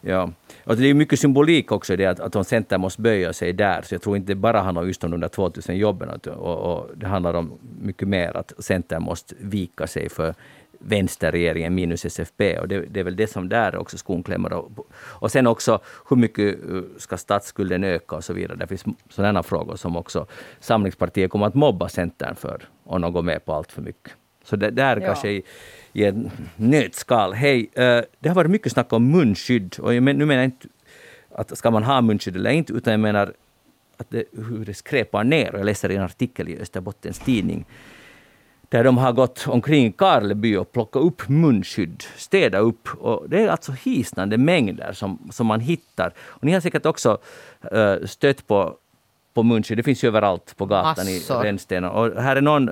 [0.00, 0.30] Ja,
[0.64, 3.52] och det är mycket symbolik också i det att, att om Centern måste böja sig
[3.52, 6.58] där, så jag tror inte det bara handlar just om de där 2000 jobben, och,
[6.58, 10.34] och det handlar om mycket mer att Centern måste vika sig för
[10.78, 12.58] vänsterregeringen minus SFP.
[12.58, 14.52] Och det, det, är väl det som där också skon klämmer.
[14.52, 15.80] Och, och sen också
[16.10, 18.56] hur mycket uh, ska statsskulden öka och så vidare.
[18.56, 20.26] Det finns sådana frågor som också
[20.60, 24.12] Samlingspartiet kommer att mobba Centern för om de går med på allt för mycket.
[24.44, 25.06] Så det där ja.
[25.06, 25.42] kanske
[25.98, 27.32] i, en nötskal.
[27.32, 29.76] Hej, uh, det har varit mycket snack om munskydd.
[29.78, 30.68] Och jag men, nu menar jag inte
[31.34, 33.32] att ska man ha munskydd eller inte, utan jag menar
[33.96, 35.50] att det, hur det skräpar ner.
[35.52, 37.66] Jag läser en artikel i Österbottens tidning
[38.68, 42.88] där de har gått omkring i Karleby och plockat upp munskydd, städat upp.
[42.94, 46.12] Och det är alltså hisnande mängder som, som man hittar.
[46.18, 47.18] Och ni har säkert också
[47.72, 48.76] uh, stött på,
[49.34, 49.78] på munskydd.
[49.78, 51.44] Det finns ju överallt på gatan Massor.
[51.44, 51.90] i Rännstenen.
[51.90, 52.70] Och här är någon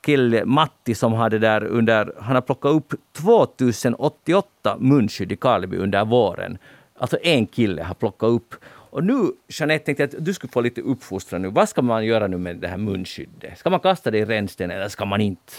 [0.00, 2.12] kille, Matti, som hade där under...
[2.20, 6.58] Han har plockat upp 2088 munskydd i Karleby under våren.
[6.98, 8.54] Alltså en kille har plockat upp
[8.90, 11.48] och nu, Jeanette, tänkte jag att du skulle få lite uppfostran nu.
[11.48, 13.58] Vad ska man göra nu med det här munskyddet?
[13.58, 15.52] Ska man kasta det i rännstenen eller ska man inte?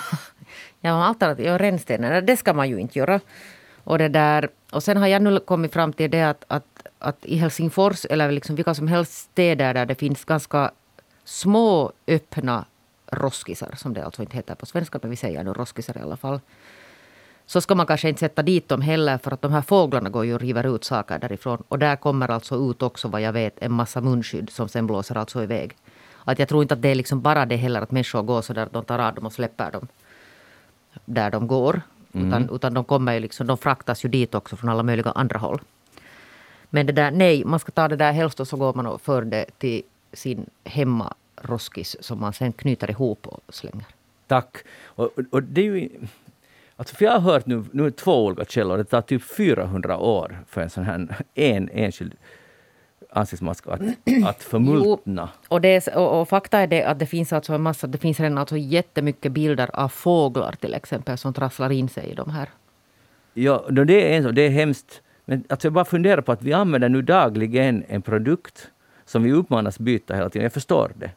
[0.80, 3.20] ja, alternativet är ja, rännstenen, det ska man ju inte göra.
[3.84, 7.24] Och, det där, och sen har jag nu kommit fram till det att, att, att
[7.24, 10.70] i Helsingfors eller liksom vilka som helst städer där det finns ganska
[11.24, 12.64] små öppna
[13.12, 16.16] roskisar, som det alltså inte heter på svenska, men vi säger nu roskisar i alla
[16.16, 16.40] fall
[17.48, 20.24] så ska man kanske inte sätta dit dem heller för att de här fåglarna går
[20.24, 21.62] ju och river ut saker därifrån.
[21.68, 25.16] Och där kommer alltså ut också vad jag vet en massa munskydd som sen blåser
[25.16, 25.76] alltså iväg.
[26.24, 28.52] Att jag tror inte att det är liksom bara det heller att människor går så
[28.52, 29.88] där de tar av dem och släpper dem
[31.04, 31.80] där de går.
[32.12, 32.28] Mm.
[32.28, 35.38] Utan, utan de kommer ju liksom, de fraktas ju dit också från alla möjliga andra
[35.38, 35.60] håll.
[36.70, 39.00] Men det där, nej, man ska ta det där helst och så går man och
[39.00, 40.46] för det till sin
[41.38, 43.84] hemmaroskis som man sen knyter ihop och slänger.
[44.26, 44.56] Tack.
[44.84, 45.88] Och, och det är ju
[46.76, 50.38] Alltså för jag har hört nu, nu två olika källor, det tar typ 400 år
[50.48, 52.14] för en sån här en enskild
[53.10, 53.80] ansiktsmask att,
[54.24, 55.28] att förmultna.
[55.34, 57.98] Jo, och, det och, och, fakta är det att det finns alltså en massa, det
[57.98, 62.30] finns redan alltså jättemycket bilder av fåglar till exempel som trasslar in sig i de
[62.30, 62.48] här.
[63.34, 65.02] Ja, det är, en, det är hemskt.
[65.24, 68.70] Men alltså jag bara funderar på att vi använder nu dagligen en produkt
[69.04, 70.42] som vi uppmanas byta hela tiden.
[70.42, 71.10] Jag förstår det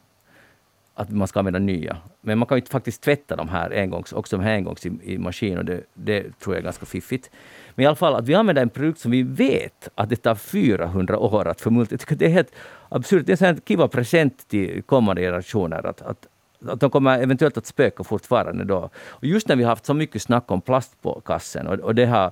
[1.02, 1.98] att man ska använda nya.
[2.22, 5.18] Men man kan ju faktiskt tvätta de här engångs, också de här engångs i, i
[5.18, 7.30] maskin och det, det, tror jag är ganska fiffigt.
[7.76, 10.36] Men i alla fall att vi använder en produkt som vi vet att det tar
[10.36, 11.94] 400 år att förmultna.
[11.94, 12.52] Jag tycker det är helt
[12.90, 13.26] absurt.
[13.26, 16.28] Det är en kiva present till kommande generationer att, att,
[16.66, 18.90] att de kommer eventuellt att spöka fortfarande då.
[19.08, 21.96] Och just när vi har haft så mycket snack om plast på kassen och, och
[21.96, 22.32] det har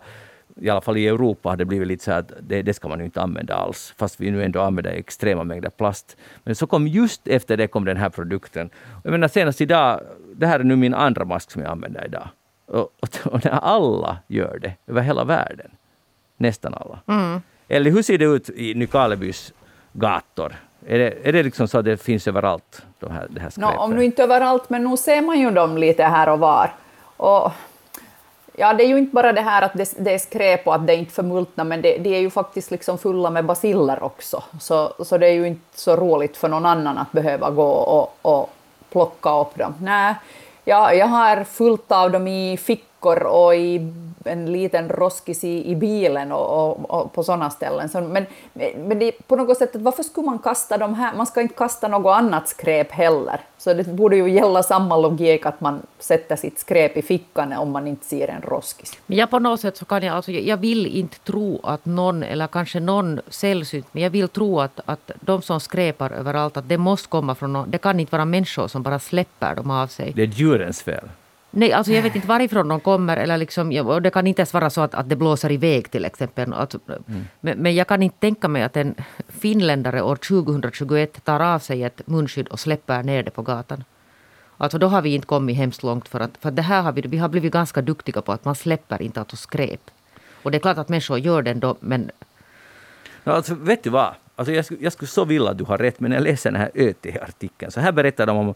[0.61, 2.99] i alla fall i Europa har det blivit lite så att det, det, ska man
[2.99, 6.17] ju inte använda alls, fast vi nu ändå använder extrema mängder plast.
[6.43, 8.69] Men så kom just efter det kom den här produkten.
[9.03, 10.01] Jag menar senast idag,
[10.35, 12.27] det här är nu min andra mask som jag använder idag.
[12.65, 15.71] Och, och, och när alla gör det över hela världen,
[16.37, 16.99] nästan alla.
[17.07, 17.41] Mm.
[17.67, 19.53] Eller hur ser det ut i Nykarlebys
[19.93, 20.55] gator?
[20.87, 23.75] Är det, är det liksom så att det finns överallt, de här, det här skräpet?
[23.75, 26.73] No, om nu inte överallt, men nu ser man ju dem lite här och var.
[27.17, 27.51] Och,
[28.59, 30.87] ja, det är ju inte bara det här att det, det är skräp och att
[30.87, 34.43] det inte förmultnar, men det, det, är ju faktiskt liksom fulla med basiller också.
[34.59, 38.17] Så, så det är ju inte så roligt för någon annan att behöva gå och,
[38.21, 38.49] och
[38.91, 39.73] plocka upp dem.
[39.81, 40.15] Nej,
[40.65, 43.93] jag, jag har fullt av dem i fickor och i
[44.29, 47.89] en liten roskis i, i bilen och, och, och på sådana ställen.
[47.89, 51.15] Så, men men det, på något sätt, varför skulle man kasta de här?
[51.15, 53.41] Man ska inte kasta något annat skräp heller.
[53.57, 57.71] Så det borde ju gälla samma logik att man sätter sitt skräp i fickan om
[57.71, 58.97] man inte ser en roskis.
[59.05, 62.23] Men jag på något sätt så kan jag, alltså, jag vill inte tro att någon,
[62.23, 66.69] eller kanske någon sällsynt, men jag vill tro att, att de som skräpar överallt, att
[66.69, 69.87] det måste komma från någon, det kan inte vara människor som bara släpper dem av
[69.87, 70.13] sig.
[70.15, 71.09] Det är djurens fel.
[71.51, 73.17] Nej, alltså jag vet inte varifrån de kommer.
[73.17, 76.05] Eller liksom, och det kan inte ens vara så att, att det blåser iväg till
[76.05, 76.53] exempel.
[76.53, 77.27] Alltså, mm.
[77.39, 78.95] men, men, jag kan inte tänka mig att en
[79.27, 83.83] finländare år 2021 tar av sig ett munskydd och släpper ner det på gatan.
[84.57, 87.01] Alltså då har vi inte kommit hemskt långt för att, för det här har vi,
[87.01, 89.91] vi har blivit ganska duktiga på att man släpper inte alltså skräp.
[90.43, 92.11] Och det är klart att människor gör det ändå men...
[93.23, 94.13] Alltså, vet du vad?
[94.35, 96.71] Alltså jag, jag skulle så vilja att du har rätt, men jag läser den här
[96.73, 97.71] ÖT-artikeln.
[97.71, 98.53] Så här berättar de om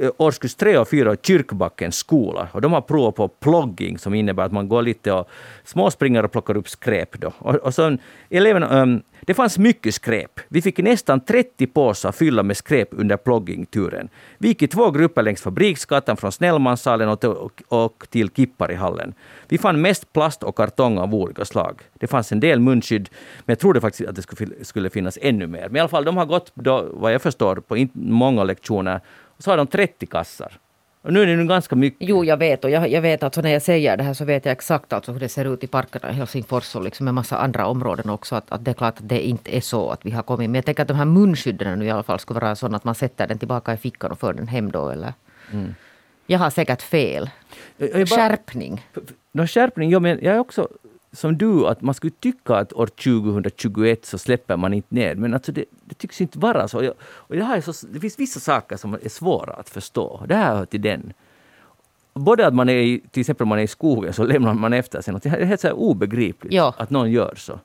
[0.00, 2.48] Eh, årskurs 3 och 4 Kyrkbackens skola.
[2.52, 5.28] Och de har provat på plogging som innebär att man går lite och
[5.64, 7.20] småspringer och plockar upp skräp.
[7.20, 7.32] Då.
[7.38, 7.96] Och, och så
[8.30, 10.40] eleverna, um, det fanns mycket skräp.
[10.48, 14.08] Vi fick nästan 30 påsar fyllda med skräp under ploggingturen.
[14.38, 19.14] Vi gick i två grupper längs Fabriksgatan från Snellmanssalen och, och, och till Kipparihallen.
[19.48, 21.80] Vi fann mest plast och kartong av olika slag.
[21.94, 25.46] Det fanns en del munskydd, men jag trodde faktiskt att det skulle, skulle finnas ännu
[25.46, 25.68] mer.
[25.68, 29.00] Men i alla fall, de har gått, då, vad jag förstår, på många lektioner.
[29.42, 30.58] Så har de 30 kassar.
[31.02, 32.08] Och nu är det nu ganska mycket.
[32.08, 32.64] Jo, jag vet.
[32.64, 35.12] Och jag, jag vet alltså när jag säger det här så vet jag exakt alltså
[35.12, 38.34] hur det ser ut i parkerna i Helsingfors och liksom en massa andra områden också.
[38.34, 40.50] Att, att det är klart att det inte är så att vi har kommit.
[40.50, 42.84] Men jag tänker att de här munskydden nu i alla fall skulle vara sådana att
[42.84, 44.88] man sätter den tillbaka i fickan och för den hem då.
[44.88, 45.14] Eller?
[45.52, 45.74] Mm.
[46.26, 47.30] Jag har säkert fel.
[47.76, 48.86] Jag, jag bara, skärpning.
[49.32, 50.68] No, skärpning, ja, men jag är också
[51.12, 55.34] som du, att man skulle tycka att år 2021 så släpper man inte ner, men
[55.34, 56.92] alltså det, det tycks inte vara så.
[57.04, 57.86] Och det, här är så.
[57.86, 60.24] Det finns vissa saker som är svåra att förstå.
[60.28, 61.12] Det här hör till den.
[62.14, 65.00] Både att man är i, till exempel man är i skogen så lämnar man efter
[65.00, 65.22] sig något.
[65.22, 66.74] Det är helt så obegripligt ja.
[66.78, 67.60] att någon gör så.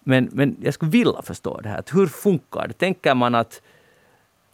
[0.00, 1.84] Men, men jag skulle vilja förstå det här.
[1.92, 2.74] Hur funkar det?
[2.74, 3.62] Tänker man att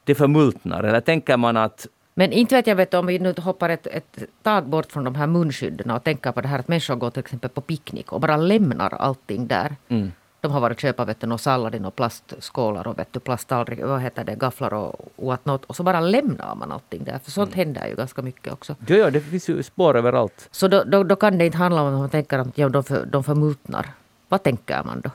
[0.04, 3.68] det förmultnar eller tänker man att men inte vet jag vet om vi nu hoppar
[3.68, 6.96] ett, ett tag bort från de här munskydden och tänker på det här att människor
[6.96, 9.76] går till exempel på picknick och bara lämnar allting där.
[9.88, 10.12] Mm.
[10.40, 14.00] De har varit och köpa vet du, sallad och plastskålar och vet du, plasttallrik, vad
[14.00, 15.64] heter det, gafflar och whatnot.
[15.64, 17.18] Och så bara lämnar man allting där.
[17.24, 17.58] För sånt mm.
[17.58, 18.76] händer ju ganska mycket också.
[18.86, 20.48] Ja, ja, det finns ju spår överallt.
[20.50, 22.84] Så då, då, då kan det inte handla om att man tänker att ja, de,
[22.84, 23.86] för, de förmultnar.
[24.28, 25.10] Vad tänker man då?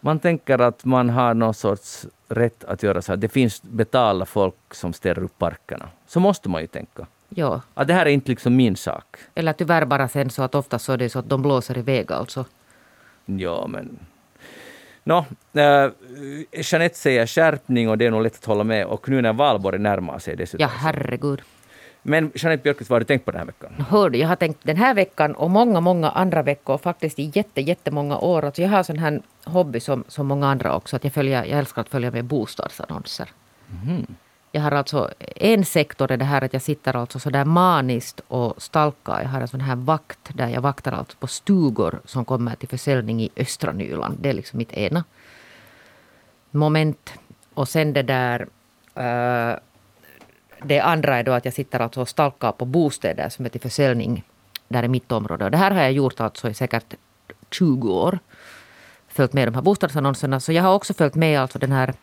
[0.00, 3.16] Man tänker att man har någon sorts rätt att göra så här.
[3.16, 5.88] Det finns betalda folk som ställer upp parkerna.
[6.06, 7.06] Så måste man ju tänka.
[7.28, 7.60] Ja.
[7.74, 9.16] Att det här är inte liksom min sak.
[9.34, 12.12] Eller tyvärr bara sen så att ofta så är det så att de blåser iväg
[12.12, 12.44] alltså.
[13.24, 13.98] Ja, men...
[15.04, 15.90] Nå, äh,
[16.52, 18.86] Jeanette säger skärpning och det är nog lätt att hålla med.
[18.86, 20.62] Och nu när valborg närmar sig dessutom.
[20.62, 21.42] Ja, herregud.
[22.02, 23.84] Men Jeanette Björkqvist, vad har du tänkt på den här veckan?
[23.88, 27.30] Hör du, jag har tänkt den här veckan och många, många andra veckor, faktiskt i
[27.34, 28.44] jätte, jättemånga år.
[28.44, 31.58] Alltså jag har sån här hobby som, som många andra också, att jag, följer, jag
[31.58, 33.28] älskar att följa med bostadsannonser.
[33.84, 34.06] Mm.
[34.54, 38.62] Jag har alltså, en sektor är det här att jag sitter alltså sådär maniskt och
[38.62, 39.22] stalkar.
[39.22, 42.68] Jag har en sån här vakt där jag vaktar alltså på stugor som kommer till
[42.68, 44.18] försäljning i östra Nyland.
[44.20, 45.04] Det är liksom mitt ena
[46.50, 47.12] moment.
[47.54, 48.46] Och sen det där
[48.98, 49.58] uh,
[50.64, 53.60] det andra är då att jag sitter alltså och stalkar på bostäder som är till
[53.60, 54.24] försäljning
[54.68, 55.44] där i mitt område.
[55.44, 56.94] Och det här har jag gjort alltså i säkert
[57.50, 58.18] 20 år.
[59.08, 60.40] Följt med de här bostadsannonserna.
[60.40, 61.94] Så jag har också följt med alltså den här,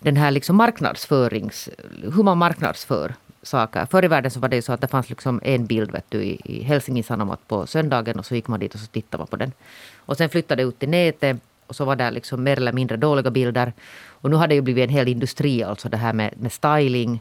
[0.00, 1.68] den här liksom marknadsförings...
[2.14, 3.86] Hur man marknadsför saker.
[3.86, 6.22] Förr i världen så var det så att det fanns liksom en bild vet du,
[6.22, 9.26] i, i Helsingin Sanomat på söndagen och så gick man dit och så tittade man
[9.26, 9.52] på den.
[9.96, 11.36] Och sen flyttade det ut till nätet
[11.66, 13.72] och så var det liksom mer eller mindre dåliga bilder.
[14.08, 17.20] Och nu har det ju blivit en hel industri, alltså det här med, med styling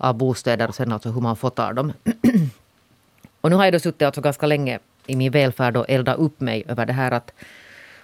[0.00, 1.92] av bostäder och sen alltså hur man fotar dem.
[3.40, 6.40] och nu har jag då suttit alltså ganska länge i min välfärd och eldat upp
[6.40, 7.32] mig över det här att,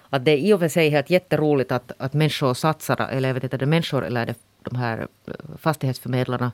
[0.09, 3.33] att det är i och för sig helt jätteroligt att, att människor satsar, eller jag
[3.33, 6.51] vet inte, är det människor eller är det de här eh, fastighetsförmedlarna,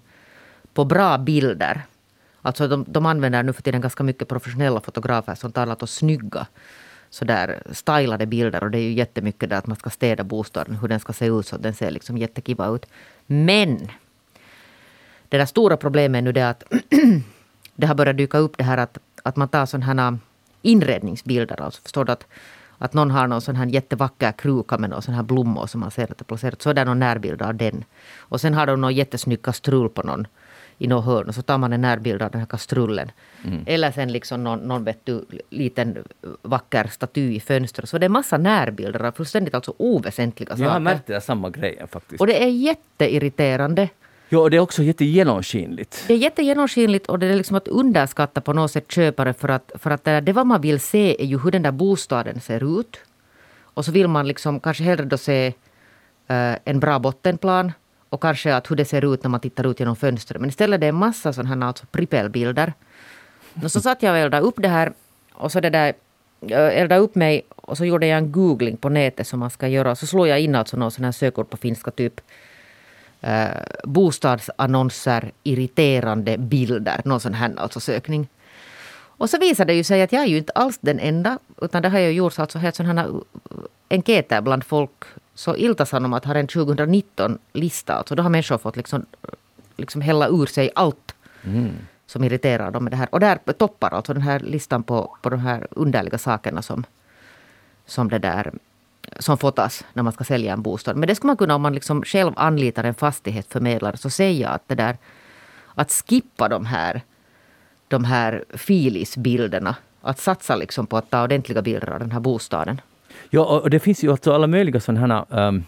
[0.74, 1.82] på bra bilder.
[2.42, 6.48] Alltså de, de använder nu för tiden ganska mycket professionella fotografer som talar om snygga
[7.10, 10.88] sådär stylade bilder och det är ju jättemycket där att man ska städa bostaden, hur
[10.88, 12.86] den ska se ut så att den ser liksom jättekiva ut.
[13.26, 13.90] Men
[15.34, 16.64] det där stora problemet är nu det att
[17.76, 20.18] det har börjat dyka upp det här att, att man tar sådana här
[20.62, 21.62] inredningsbilder.
[21.62, 22.28] Alltså förstår du att,
[22.78, 25.92] att någon har någon sån här jättevacker kruka med någon sån här blommor som man
[25.92, 26.62] ser att det är placerat.
[26.62, 27.84] Så är det någon närbild av den.
[28.18, 30.28] Och sen har de någon jättesnygg kastrull på någon
[30.78, 33.12] i något hörn och så tar man en närbild av den här kastrullen.
[33.46, 33.64] Mm.
[33.66, 35.98] Eller sen liksom någon, någon vet du, liten
[36.42, 37.90] vacker staty i fönstret.
[37.90, 40.64] Så det är massa närbilder av fullständigt alltså oväsentliga saker.
[40.64, 42.22] Jag har märkt det där samma grejen faktiskt.
[42.22, 43.90] Och det är jätteirriterande.
[44.34, 46.04] Ja, och det är också jättegenomskinligt.
[46.08, 49.72] Det är jättegenomskinligt och det är liksom att underskatta på något sätt köpare för att,
[49.76, 53.00] för att det, vad man vill se är ju hur den där bostaden ser ut.
[53.76, 57.72] Och så vill man liksom kanske hellre då se uh, en bra bottenplan
[58.10, 60.42] och kanske att hur det ser ut när man tittar ut genom fönstret.
[60.42, 62.74] Men istället det är en massa sådana här alltså prippelbilder.
[63.64, 64.94] Och så satt jag och eldade upp det här
[65.34, 65.94] och så det där
[66.52, 69.96] eldade upp mig och så gjorde jag en googling på nätet som man ska göra.
[69.96, 72.22] Så slog jag in alltså någon sån här sökord på finska typ
[73.84, 78.28] bostadsannonser, irriterande bilder, någon sån här alltså sökning.
[79.18, 81.82] Och så visade det ju sig att jag är ju inte alls den enda, utan
[81.82, 83.08] det har ju gjorts alltså helt sådana
[83.90, 85.04] enkäter bland folk.
[85.36, 89.06] Så Ilta-Sanomat har en 2019-lista, alltså då har människor fått liksom,
[89.78, 91.72] liksom hälla ur sig allt mm.
[92.06, 93.08] som irriterar dem med det här.
[93.12, 96.84] Och där toppar alltså den här listan på, på de här underliga sakerna som,
[97.86, 98.54] som det där
[99.20, 100.98] som fotas när man ska sälja en bostad.
[100.98, 103.98] Men det skulle man kunna om man liksom själv anlitar en fastighetsförmedlare.
[103.98, 104.98] Så säga att det där
[105.76, 107.02] att skippa de här,
[107.88, 109.76] de här filisbilderna.
[110.02, 112.82] Att satsa liksom på att ta ordentliga bilder av den här bostaden.
[113.30, 115.48] Ja, och det finns ju alltså alla möjliga sådana här...
[115.48, 115.66] Um,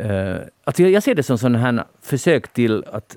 [0.00, 3.16] uh, alltså jag, jag ser det som sådana här försök till att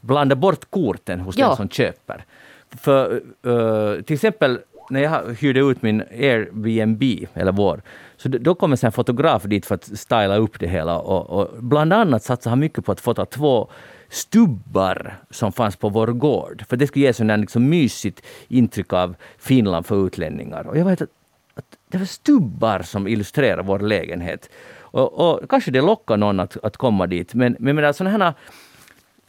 [0.00, 1.46] blanda bort korten hos ja.
[1.46, 2.24] den som köper.
[2.70, 7.02] För uh, till exempel när jag hyrde ut min Airbnb,
[7.34, 7.82] eller vår,
[8.16, 10.98] så då kom en fotograf dit för att styla upp det hela.
[10.98, 13.68] Och, och bland annat satsade han mycket på att fota två
[14.08, 16.64] stubbar som fanns på vår gård.
[16.68, 20.66] För det skulle ge ett liksom mysigt intryck av Finland för utlänningar.
[20.66, 21.08] Och jag vet att,
[21.54, 24.50] att det var stubbar som illustrerar vår lägenhet.
[24.94, 28.34] Och, och kanske det lockar någon att, att komma dit, men, men, men sådana här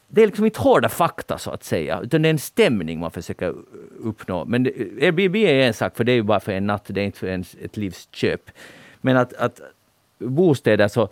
[0.08, 3.12] det är liksom inte hårda fakta så att säga, utan det är en stämning man
[3.12, 3.56] försöker
[4.00, 4.46] uppnå.
[4.46, 4.66] Men
[5.02, 7.20] Airbnb är en sak, för det är ju bara för en natt, det är inte
[7.20, 8.42] för ens, ett livsköp.
[9.02, 9.62] Men att, att
[10.18, 11.10] bostäder så...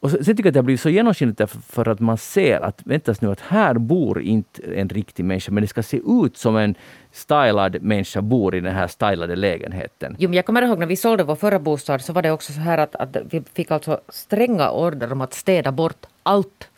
[0.00, 2.80] Och sen tycker jag att det har blivit så genomskinligt för att man ser att
[2.84, 6.56] vänta nu, att här bor inte en riktig människa, men det ska se ut som
[6.56, 6.74] en
[7.12, 10.16] stylad människa bor i den här stylade lägenheten.
[10.18, 12.52] Jo, men jag kommer ihåg när vi sålde vår förra bostad så var det också
[12.52, 16.68] så här att, att vi fick alltså stränga order om att städa bort allt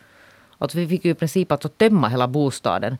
[0.57, 2.97] Alltså vi fick ju i princip alltså tömma hela bostaden.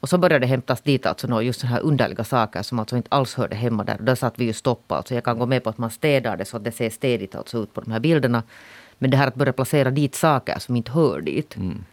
[0.00, 3.08] Och så började det hämtas dit alltså några just här underliga saker som alltså inte
[3.10, 3.96] alls hörde hemma där.
[4.00, 4.96] Där satt vi ju stoppa.
[4.96, 7.34] Alltså jag kan gå med på att man städar det så att det ser städigt
[7.34, 8.42] alltså ut på de här bilderna.
[8.98, 11.56] Men det här att börja placera dit saker som inte hör dit.
[11.56, 11.84] Mm.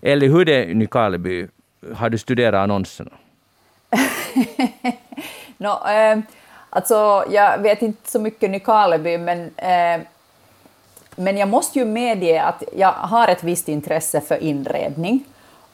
[0.00, 1.46] Eller hur det är Nykarleby?
[1.94, 3.10] Har du studerat annonserna?
[5.58, 6.18] no, eh,
[6.70, 10.06] alltså, jag vet inte så mycket Nykarleby, men eh,
[11.16, 15.24] men jag måste ju medge att jag har ett visst intresse för inredning.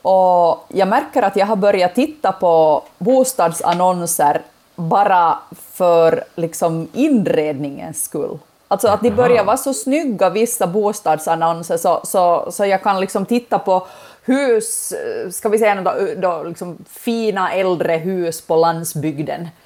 [0.02, 4.42] Och jag märker att jag har börjat titta på bostadsannonser
[4.74, 5.38] bara
[5.72, 8.38] för liksom inredningens skull.
[8.68, 13.26] Alltså att de börjar vara så snygga, vissa bostadsannonser, så, så, så jag kan liksom
[13.26, 13.86] titta på
[14.24, 14.92] hus,
[15.30, 19.61] ska vi säga då, då liksom fina äldre hus på landsbygden Eh,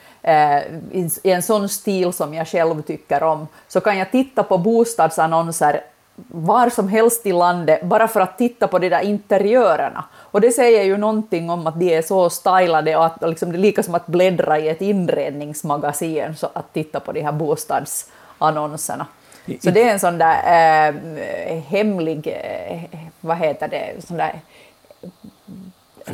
[1.22, 5.80] i en sån stil som jag själv tycker om, så kan jag titta på bostadsannonser
[6.28, 10.04] var som helst i landet bara för att titta på de där interiörerna.
[10.14, 13.58] Och det säger ju någonting om att de är så stylade och att liksom det
[13.58, 19.06] är lika som att bläddra i ett inredningsmagasin så att titta på de här bostadsannonserna.
[19.62, 24.40] Så det är en sån där eh, hemlig, eh, vad heter det, sån där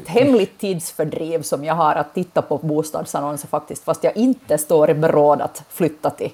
[0.02, 4.90] ett hemligt tidsfördriv som jag har att titta på bostadsannonser faktiskt, fast jag inte står
[4.90, 6.30] i beråd att flytta till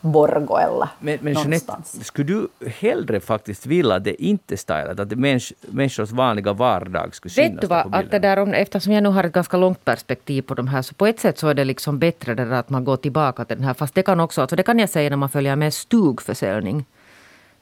[0.00, 1.94] Borgo eller men, men någonstans.
[1.94, 7.14] Jeanette, skulle du hellre faktiskt vilja att det inte stylat, att mäns, människors vanliga vardag
[7.14, 9.56] skulle synas Vet du vad, att det där om, eftersom jag nu har ett ganska
[9.56, 12.44] långt perspektiv på de här, så på ett sätt så är det liksom bättre det
[12.44, 14.78] där att man går tillbaka till den här, fast det kan också, alltså det kan
[14.78, 16.84] jag säga när man följer med stugförsäljning.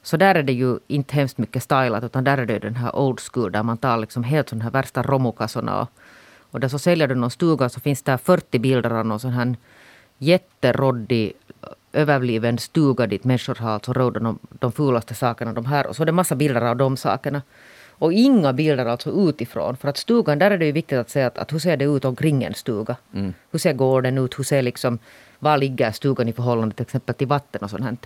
[0.03, 2.95] Så där är det ju inte hemskt mycket stylat utan där är det den här
[2.95, 5.89] old school där man tar liksom helt sådana här värsta romukassorna och,
[6.51, 9.31] och där så säljer du någon stuga så finns där 40 bilder av någon sån
[9.31, 9.55] här
[10.17, 11.33] jätteroddig
[11.93, 15.53] överbliven stuga dit människor har alltså råd de, de fulaste sakerna.
[15.53, 17.41] De här, och så är det massa bilder av de sakerna.
[17.89, 19.77] Och inga bilder alltså utifrån.
[19.77, 21.85] För att stugan, där är det ju viktigt att se att, att hur ser det
[21.85, 22.95] ut omkring en stuga.
[23.13, 23.33] Mm.
[23.51, 24.39] Hur ser gården ut?
[24.39, 24.99] Hur ser liksom,
[25.39, 27.97] var ligger stugan i förhållande till exempel till vatten och sånt här.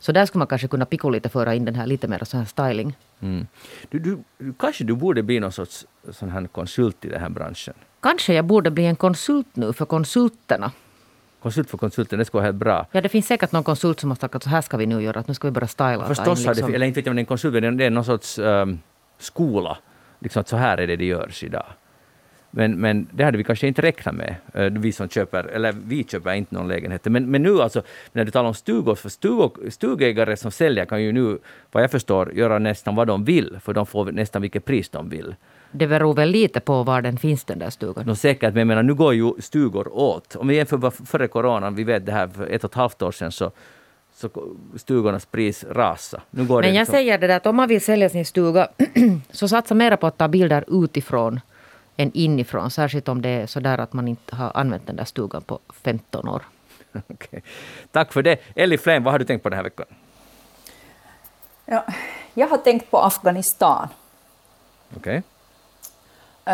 [0.00, 2.36] Så där skulle man kanske kunna picka lite föra in den här lite mer så
[2.36, 2.96] här styling.
[3.20, 3.46] Mm.
[3.90, 4.18] Du, du,
[4.58, 7.74] kanske du borde bli någon sorts sån här konsult i den här branschen.
[8.00, 10.72] Kanske jag borde bli en konsult nu för konsulterna.
[11.42, 12.86] Konsult för konsulten, det skulle vara helt bra.
[12.92, 15.02] Ja, det finns säkert någon konsult som har sagt att så här ska vi nu
[15.02, 16.06] göra, att nu ska vi börja styla.
[16.06, 17.90] Förstås har det, eller inte vet jag om det är en konsult, men det är
[17.90, 18.80] någon sorts um,
[19.18, 19.78] skola.
[20.18, 21.66] Liksom att så här är det det görs idag.
[22.50, 26.04] Men, men det hade vi kanske inte räknat med, eh, vi som köper, eller vi
[26.04, 27.04] köper inte någon lägenhet.
[27.04, 27.82] Men, men nu alltså,
[28.12, 31.38] när du talar om stugor, för stugor, stugägare som säljer kan ju nu,
[31.72, 35.08] vad jag förstår, göra nästan vad de vill, för de får nästan vilket pris de
[35.08, 35.34] vill.
[35.72, 38.06] Det beror väl lite på var den finns, den där stugan.
[38.06, 40.36] No, säkert, men jag menar, nu går ju stugor åt.
[40.36, 43.12] Om vi jämför före coronan, vi vet det här för ett och ett halvt år
[43.12, 43.50] sedan, så,
[44.14, 44.28] så
[44.76, 46.20] stugornas pris rasa.
[46.30, 46.86] Men jag liksom...
[46.86, 48.68] säger det där att om man vill sälja sin stuga,
[49.30, 51.40] så satsa mera på att ta bilder utifrån
[52.00, 52.70] än inifrån.
[52.70, 55.58] Särskilt om det är så där att man inte har använt den där stugan på
[55.82, 56.42] 15 år.
[57.08, 57.40] okay.
[57.92, 58.38] Tack för det.
[58.54, 59.86] Ellie Flem, vad har du tänkt på den här veckan?
[61.66, 61.84] Ja,
[62.34, 63.88] jag har tänkt på Afghanistan.
[64.96, 64.98] Okej.
[64.98, 65.22] Okay.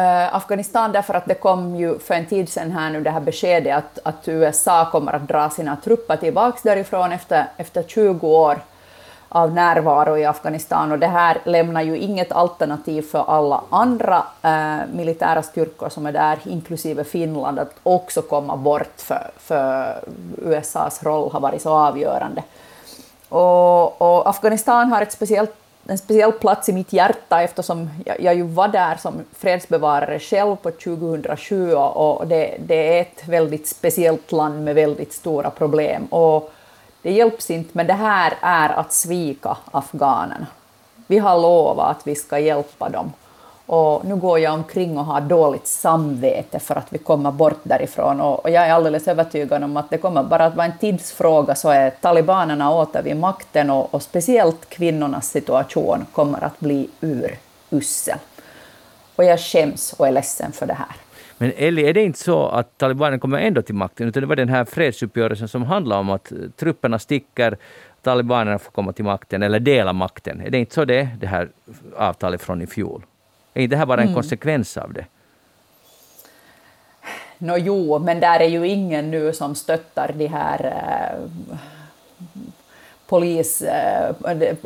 [0.03, 3.21] Uh, Afghanistan därför att det kom ju för en tid sedan här nu det här
[3.21, 8.61] beskedet att, att USA kommer att dra sina trupper tillbaka därifrån efter, efter 20 år
[9.29, 14.77] av närvaro i Afghanistan och det här lämnar ju inget alternativ för alla andra eh,
[14.93, 19.99] militära styrkor som är där, inklusive Finland, att också komma bort för, för
[20.43, 22.43] USAs roll har varit så avgörande.
[23.29, 25.55] Och, och Afghanistan har ett speciellt,
[25.87, 30.57] en speciell plats i mitt hjärta eftersom jag, jag ju var där som fredsbevarare själv
[30.57, 36.05] på 2007 och det, det är ett väldigt speciellt land med väldigt stora problem.
[36.05, 36.53] Och
[37.07, 40.47] det hjälps inte, men det här är att svika afghanerna.
[41.07, 43.13] Vi har lovat att vi ska hjälpa dem.
[43.67, 48.21] Och nu går jag omkring och har dåligt samvete för att vi kommer bort därifrån.
[48.21, 51.69] Och jag är alldeles övertygad om att det kommer bara att vara en tidsfråga så
[51.69, 58.19] är talibanerna åter vid makten och, och speciellt kvinnornas situation kommer att bli urusel.
[59.17, 61.06] Och jag skäms och är ledsen för det här.
[61.39, 64.37] Men Ellie, är det inte så att talibanerna kommer ändå till makten, utan det var
[64.37, 67.57] den här fredsuppgörelsen som handlar om att trupperna sticker,
[68.03, 70.41] talibanerna får komma till makten, eller dela makten.
[70.41, 71.49] Är det inte så det det här
[71.97, 73.03] avtalet från i fjol?
[73.55, 74.15] Är inte det här bara en mm.
[74.15, 75.07] konsekvens av det?
[77.39, 81.59] Nå jo, men där är ju ingen nu som stöttar de här äh,
[83.07, 84.15] polis, äh,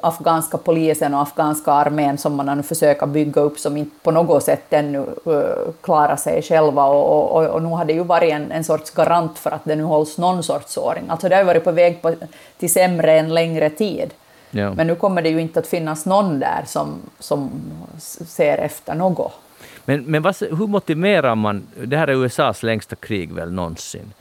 [0.02, 4.44] afghanska polisen och afghanska armén som man nu försöker bygga upp som inte på något
[4.44, 8.52] sätt ännu äh, klarar sig själva och, och, och nu har det ju varit en,
[8.52, 11.04] en sorts garant för att det nu hålls någon sorts ordning.
[11.08, 12.14] Alltså det har varit på väg på,
[12.58, 14.10] till sämre en längre tid.
[14.50, 14.74] Ja.
[14.74, 17.50] Men nu kommer det ju inte att finnas någon där som, som
[18.26, 19.32] ser efter något.
[19.84, 24.12] Men, men vad, hur motiverar man, det här är USAs längsta krig väl någonsin,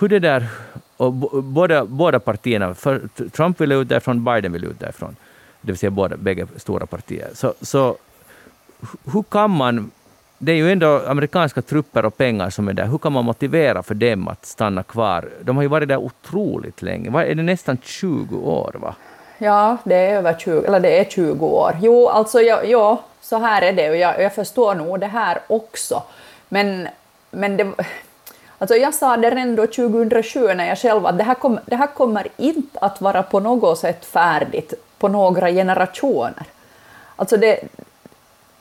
[0.00, 0.48] hur det där,
[0.96, 5.16] och båda, båda partierna, för Trump vill ut därifrån, Biden vill ut därifrån,
[5.60, 7.30] det vill säga båda, bägge stora partier.
[7.34, 7.96] Så, så
[9.12, 9.90] hur kan man,
[10.38, 13.82] det är ju ändå amerikanska trupper och pengar som är där, hur kan man motivera
[13.82, 15.28] för dem att stanna kvar?
[15.42, 18.76] De har ju varit där otroligt länge, är det nästan 20 år?
[18.80, 18.94] va?
[19.38, 21.76] Ja, det är över 20, eller det är 20 år.
[21.80, 25.38] Jo, alltså ja, ja så här är det och jag, jag förstår nog det här
[25.46, 26.02] också.
[26.48, 26.88] Men,
[27.30, 27.72] men det,
[28.58, 31.86] alltså jag sa det redan 2007 när jag själv att det här, kom, det här
[31.86, 36.44] kommer inte att vara på något sätt färdigt på några generationer.
[37.16, 37.60] Alltså det,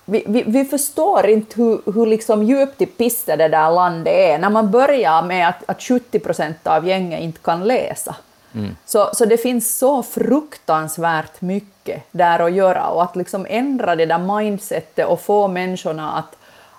[0.06, 4.38] vi, vi, vi, förstår inte hur, hur liksom djupt i pisse det där landet är
[4.38, 8.16] när man börjar med att, att 70 procent av gänget inte kan läsa.
[8.56, 8.76] Mm.
[8.86, 14.06] Så, så det finns så fruktansvärt mycket där att göra och att liksom ändra det
[14.06, 16.36] där mindsetet och få människorna att,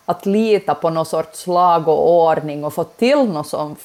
[0.06, 3.76] att lita på någon sorts lag och ordning och få till något som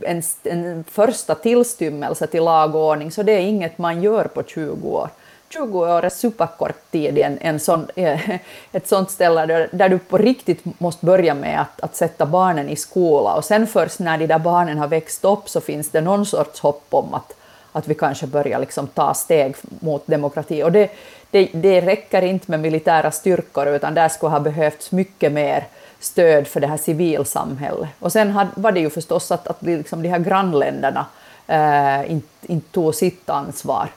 [0.00, 4.42] en, en första tillstymmelse till lag och ordning, så det är inget man gör på
[4.42, 5.08] 20 år.
[5.48, 7.88] 20 år är superkort tid i en, en sån,
[8.72, 12.68] ett sånt ställe där, där, du på riktigt måste börja med att, att sätta barnen
[12.68, 16.00] i skola och sen först när de där barnen har växt upp så finns det
[16.00, 17.32] någon sorts hopp om att,
[17.72, 20.62] att vi kanske börjar liksom ta steg mot demokrati.
[20.62, 20.90] Och det,
[21.36, 25.66] det, det räcker inte med militära styrkor utan där skulle ha behövts mycket mer
[26.00, 27.88] stöd för det här civilsamhället.
[27.98, 31.06] Och sen had, var det ju förstås att, att liksom de här grannländerna
[31.46, 33.88] eh, inte, inte tog sitt ansvar.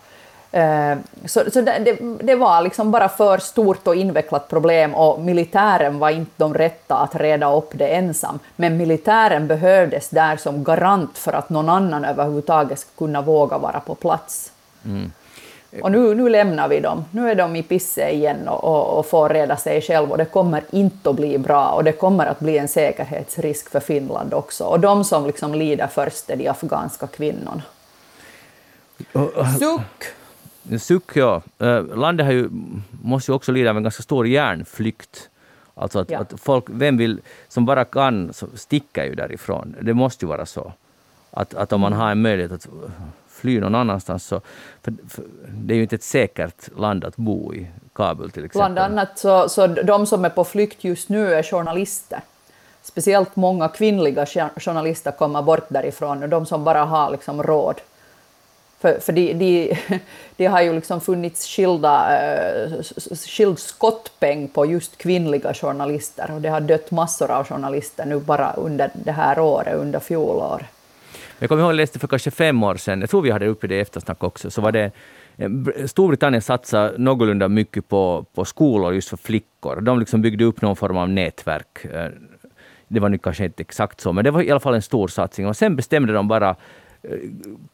[0.52, 6.00] Eh, så, så det, det, var liksom bara för stort och invecklat problem och militären
[6.00, 8.40] var inte de rätta att reda upp det ensam.
[8.56, 13.80] Men militären behövdes där som garant för att någon annan överhuvudtaget skulle kunna våga vara
[13.80, 14.52] på plats.
[14.86, 15.12] Mm.
[15.82, 17.06] Och nu, nu lämnar vi dem.
[17.12, 20.26] Nu är de i pisse igen och, och, och får reda sig själva och det
[20.26, 24.64] kommer inte att bli bra och det kommer att bli en säkerhetsrisk för Finland också.
[24.64, 27.62] Och de som liksom lider först är de afghanska kvinnorna.
[29.60, 30.04] Suck!
[30.80, 31.42] Suck, ja.
[31.62, 32.50] Uh, landet har ju,
[33.04, 35.30] måste ju också lida av en ganska stor järnflykt.
[35.76, 36.20] Alltså att, ja.
[36.20, 39.76] att folk, vem vill, som bara kan, sticker ju därifrån.
[39.82, 40.74] Det måste ju vara så.
[41.32, 42.68] Att, att om man har en möjlighet att
[43.40, 44.42] fly någon annanstans så...
[44.82, 48.74] För, för, det är ju inte ett säkert land att bo i, Kabul till exempel.
[48.74, 52.22] Bland annat så, så de som är på flykt just nu är journalister.
[52.82, 54.26] Speciellt många kvinnliga
[54.56, 57.82] journalister kommer bort därifrån, de som bara har liksom råd.
[58.80, 59.78] För, för det de,
[60.38, 62.70] de, har ju liksom funnits skilda, eh,
[63.28, 68.54] skild skottpeng på just kvinnliga journalister och det har dött massor av journalister nu bara
[68.54, 70.66] under det här året, under fjolåret.
[71.40, 73.68] Jag kommer ihåg, jag läste för kanske fem år sedan, jag tror vi hade uppe
[73.68, 74.92] det i eftersnack också, så var det
[75.38, 75.50] eh,
[75.86, 79.82] Storbritannien satsar någorlunda mycket på, på skolor just för flickor.
[79.82, 81.86] De liksom byggde upp någon form av nätverk.
[81.86, 82.08] Eh,
[82.88, 85.08] det var nu kanske inte exakt så, men det var i alla fall en stor
[85.08, 85.48] satsning.
[85.48, 86.56] Och sen bestämde de bara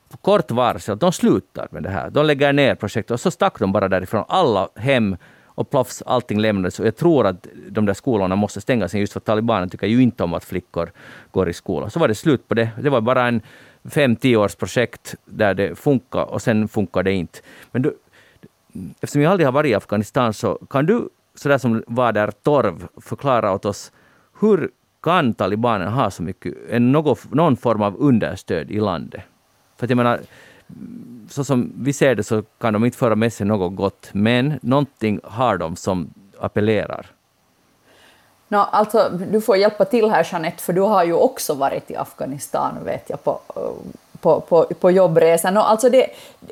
[0.09, 2.09] på kort varsel att de slutar med det här.
[2.09, 4.25] De lägger ner projektet och så stack de bara därifrån.
[4.27, 5.17] Alla hem
[5.55, 6.79] och plofs, allting lämnades.
[6.79, 10.23] Och jag tror att de där skolorna måste stängas just för talibanerna tycker ju inte
[10.23, 10.91] om att flickor
[11.31, 11.91] går i skolan.
[11.91, 12.69] Så var det slut på det.
[12.81, 13.41] Det var bara en
[13.85, 17.39] fem, tio års projekt där det funkar och sen funkar det inte.
[17.71, 17.97] Men du,
[19.01, 22.87] eftersom jag aldrig har varit i Afghanistan så kan du, sådär som var där torv,
[23.01, 23.91] förklara åt oss
[24.39, 24.69] hur
[25.03, 29.21] kan talibanerna ha så mycket, en, någon, någon form av understöd i landet?
[29.77, 30.19] För att jag menar,
[31.29, 34.59] så som vi ser det så kan de inte föra med sig något gott, men
[34.61, 37.11] någonting har de som appellerar.
[38.47, 41.95] No, alltså, du får hjälpa till här Jeanette, för du har ju också varit i
[41.95, 43.61] Afghanistan vet jag, på, eh,
[44.21, 45.53] på, på, på jobbresan.
[45.53, 46.07] No, alltså det,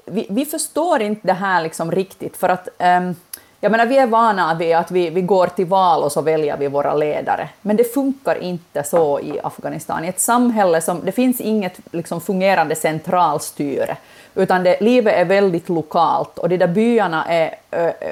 [0.05, 3.15] vi, vi förstår inte det här liksom riktigt, för att um,
[3.63, 6.57] jag menar, vi är vana vid att vi, vi går till val och så väljer
[6.57, 10.05] vi våra ledare, men det funkar inte så i Afghanistan.
[10.05, 13.97] I ett samhälle som, det finns inget liksom, fungerande centralstyre,
[14.35, 17.55] utan det, livet är väldigt lokalt och de där byarna är,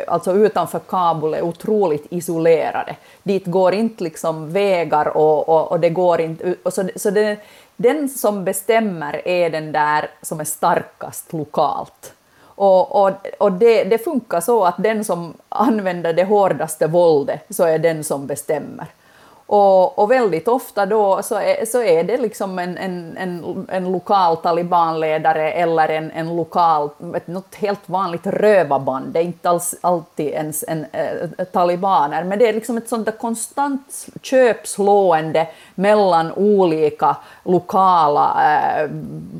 [0.08, 2.96] alltså utanför Kabul är otroligt isolerade.
[3.24, 6.56] Dit går inte liksom vägar och, och, och det går inte...
[6.64, 7.38] Och så så det,
[7.76, 12.14] den som bestämmer är den där som är starkast lokalt.
[12.62, 17.64] Och, och, och det, det, funkar så att den som använder det hårdaste våldet så
[17.64, 18.88] är den som bestämmer.
[19.52, 23.92] Och, och väldigt ofta då så är, så är det liksom en, en, en, en
[23.92, 29.14] lokal talibanledare eller en, en lokal, ett, något helt vanligt rövarband.
[29.14, 33.06] Det är inte alls alltid ens en, äh, talibaner, men det är liksom ett sånt
[33.06, 38.90] där konstant köpslående mellan olika lokala äh,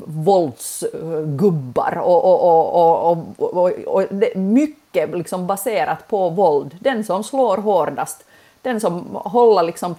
[0.06, 6.76] våldsgubbar och, och, och, och, och, det mycket liksom baserat på våld.
[6.80, 8.24] Den som slår hårdast
[8.62, 9.94] den som håller liksom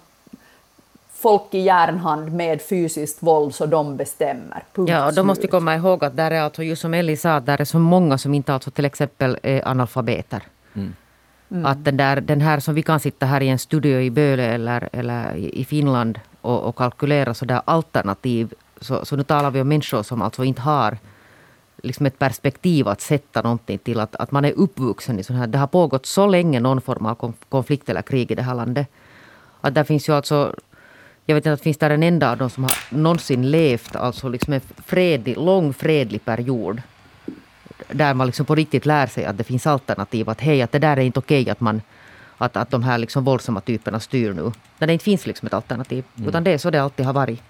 [1.14, 4.64] folk i järnhand med fysiskt våld så de bestämmer.
[4.74, 7.18] Punkt ja, och då måste vi komma ihåg att där är alltså, just som Ellie
[7.18, 10.44] sa, där är så många som inte alltså till exempel är analfabeter.
[10.74, 10.94] Mm.
[11.52, 11.66] Mm.
[11.66, 14.46] Att den, där, den här som vi kan sitta här i en studio i Böle
[14.46, 18.54] eller, eller i Finland och, och kalkylera så där alternativ.
[18.82, 20.98] Så, så nu talar vi om människor som alltså inte har
[21.84, 24.00] liksom ett perspektiv att sätta någonting till.
[24.00, 25.48] Att, att man är uppvuxen i sån här...
[25.48, 28.88] Det har pågått så länge någon form av konflikt eller krig i det här landet.
[29.62, 30.56] Att där finns ju alltså...
[31.26, 34.30] Jag vet inte, att finns där en enda av dem som har någonsin levt alltså
[34.30, 36.82] liksom en fredlig, lång fredlig period.
[37.92, 40.30] Där man liksom på riktigt lär sig att det finns alternativ.
[40.30, 41.82] Att hej, att det där är inte okej att man
[42.38, 44.52] att, att de här liksom våldsamma typerna styr nu.
[44.78, 46.04] När det inte finns liksom ett alternativ.
[46.16, 46.30] Mm.
[46.30, 47.42] Utan det är så det alltid har varit.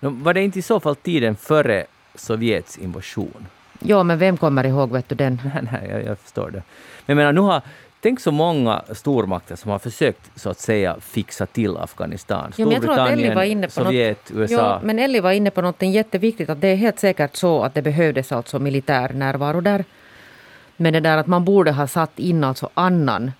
[0.00, 3.46] Var det inte i så fall tiden före Sovjets invasion?
[3.78, 5.40] Ja, men vem kommer ihåg vet du, den?
[5.54, 6.62] Nej, nej jag, jag förstår det.
[7.06, 7.62] Men menar, nu har,
[8.00, 12.52] tänk så många stormakter som har försökt så att säga fixa till Afghanistan.
[12.52, 14.54] Storbritannien, Sovjet, något, USA.
[14.54, 17.74] Ja, men Ellie var inne på något jätteviktigt, att det är helt säkert så att
[17.74, 19.84] det behövdes alltså militär närvaro där.
[20.76, 23.32] Men det där att man borde ha satt in alltså annan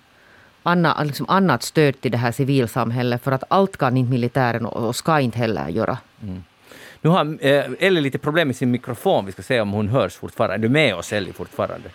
[0.63, 4.95] anna, liksom annat stöd till det här civilsamhället för att allt kan inte militären och
[4.95, 5.97] ska inte heller göra.
[6.23, 6.43] Mm.
[7.01, 9.25] Nu har eh, Ellie lite problem med sin mikrofon.
[9.25, 10.55] Vi ska se om hon hörs fortfarande.
[10.55, 11.89] Är du med oss, Ellie, fortfarande?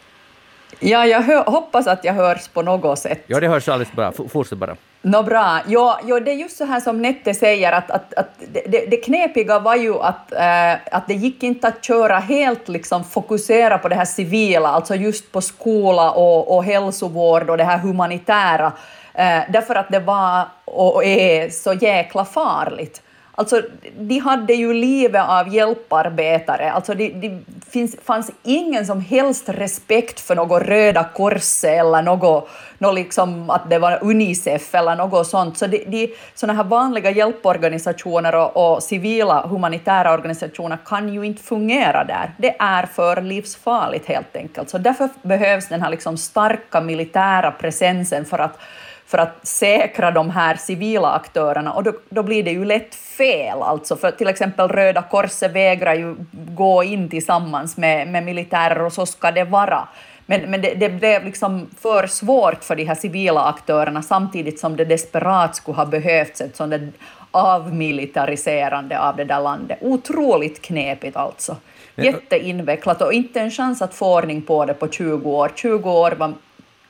[0.80, 3.24] Ja, jag hör, hoppas att jag hörs på något sätt.
[3.26, 4.12] Ja, det hörs alldeles bra.
[4.28, 4.76] Fortsätt bara.
[5.02, 5.60] Nå bra.
[5.66, 8.96] Jo, jo, det är just så här som Nette säger, att, att, att det, det
[8.96, 13.88] knepiga var ju att, äh, att det gick inte att köra helt liksom fokusera på
[13.88, 18.72] det här civila, alltså just på skola och, och hälsovård och det här humanitära,
[19.14, 23.02] äh, därför att det var och är så jäkla farligt.
[23.36, 23.62] Alltså,
[23.98, 26.72] de hade ju livet av hjälparbetare.
[26.72, 32.48] Alltså, det de finns, fanns ingen som helst respekt för något Röda Korset eller något,
[32.78, 35.58] något liksom, att det var Unicef eller något sånt.
[35.58, 41.42] Så de, de, sådana här vanliga hjälporganisationer och, och civila humanitära organisationer kan ju inte
[41.42, 42.34] fungera där.
[42.38, 44.70] Det är för livsfarligt helt enkelt.
[44.70, 48.58] Så därför behövs den här liksom starka militära presensen för att
[49.06, 53.62] för att säkra de här civila aktörerna och då, då blir det ju lätt fel.
[53.62, 58.92] Alltså för till exempel Röda Korset vägrar ju gå in tillsammans med, med militärer och
[58.92, 59.88] så ska det vara.
[60.26, 64.76] Men, men det, det blev liksom för svårt för de här civila aktörerna samtidigt som
[64.76, 66.94] det desperat skulle ha behövts ett sånt
[67.30, 69.78] avmilitariserande av det där landet.
[69.80, 71.56] Otroligt knepigt alltså.
[71.96, 75.52] Jätteinvecklat och inte en chans att få ordning på det på 20 år.
[75.54, 76.32] 20 år var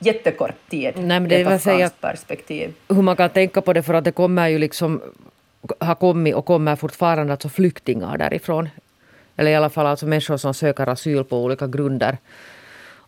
[0.05, 2.73] jättekort tid Nej, men det ett säga, perspektiv.
[2.89, 5.01] Hur man kan tänka på det för att det kommer ju liksom
[5.79, 8.69] har kommit och kommer fortfarande alltså flyktingar därifrån.
[9.35, 12.17] Eller i alla fall alltså människor som söker asyl på olika grunder.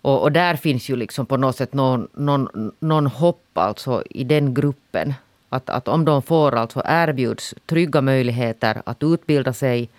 [0.01, 4.23] Och, och där finns ju liksom på något sätt någon, någon, någon hopp alltså i
[4.23, 5.13] den gruppen.
[5.49, 9.89] Att, att om de får alltså erbjuds trygga möjligheter att utbilda sig,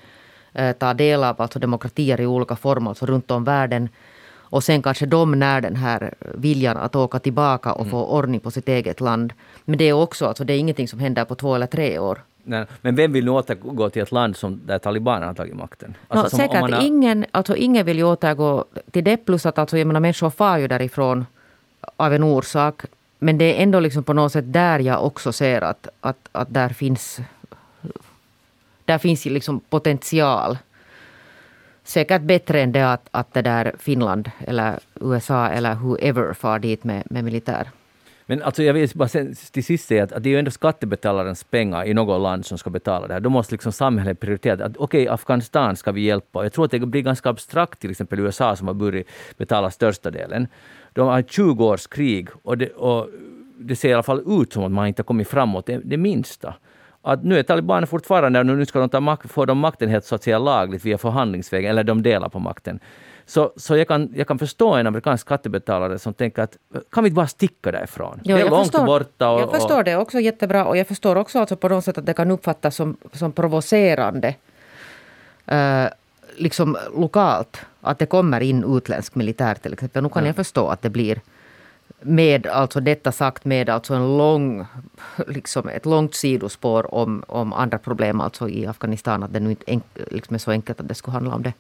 [0.53, 3.89] eh, ta del av alltså demokratier i olika former alltså runt om världen
[4.51, 8.51] och sen kanske de när den här viljan att åka tillbaka och få ordning på
[8.51, 9.33] sitt eget land.
[9.65, 12.19] Men det är också alltså, det är ingenting som händer på två eller tre år.
[12.45, 15.95] Nej, men vem vill nu återgå till ett land som, där talibanerna har tagit makten?
[16.09, 16.87] Alltså no, säkert har...
[16.87, 19.17] ingen, alltså ingen vill ju återgå till det.
[19.17, 21.27] Plus att alltså, jag menar, människor far ju därifrån
[21.97, 22.83] av en orsak.
[23.19, 26.55] Men det är ändå liksom på något sätt där jag också ser att, att, att
[26.55, 27.21] där finns
[28.85, 30.59] där finns liksom potential
[31.89, 36.85] säkert bättre än det att, att det där Finland eller USA eller whoever far dit
[36.85, 37.69] med, med militär.
[38.27, 40.51] Men alltså jag vill bara sen, till sist säga att, att det är ju ändå
[40.51, 43.21] skattebetalarens pengar i något land som ska betala det här.
[43.21, 46.43] Då måste liksom samhället prioritera att okej, okay, Afghanistan ska vi hjälpa.
[46.43, 50.11] Jag tror att det blir ganska abstrakt, till exempel USA som har börjat betala största
[50.11, 50.49] delen.
[50.93, 53.09] De har 20 års krig och det, och
[53.59, 55.97] det ser i alla fall ut som att man inte har kommit framåt det, det
[55.97, 56.55] minsta
[57.13, 60.05] att nu är talibanerna fortfarande, och nu ska de ta makt, få de makten helt
[60.05, 62.81] så att säga lagligt via förhandlingsvägen, eller de delar på makten.
[63.27, 66.57] Så, så jag, kan, jag kan förstå en amerikansk skattebetalare som tänker att
[66.91, 68.21] kan vi inte bara sticka därifrån?
[68.25, 69.31] Jo, det är långt förstår, borta.
[69.31, 72.07] Och, jag förstår det också jättebra och jag förstår också alltså på något sätt att
[72.07, 74.35] det kan uppfattas som, som provocerande.
[75.53, 75.89] Uh,
[76.37, 80.03] liksom lokalt, att det kommer in utländsk militär till exempel.
[80.03, 80.29] Nu kan ja.
[80.29, 81.21] jag förstå att det blir
[82.01, 84.67] med alltså detta sagt med alltså en lång,
[85.27, 89.23] liksom ett långt sidospår om, om andra problem alltså i Afghanistan.
[89.23, 91.53] Att det nu inte liksom är så enkelt att det skulle handla om det.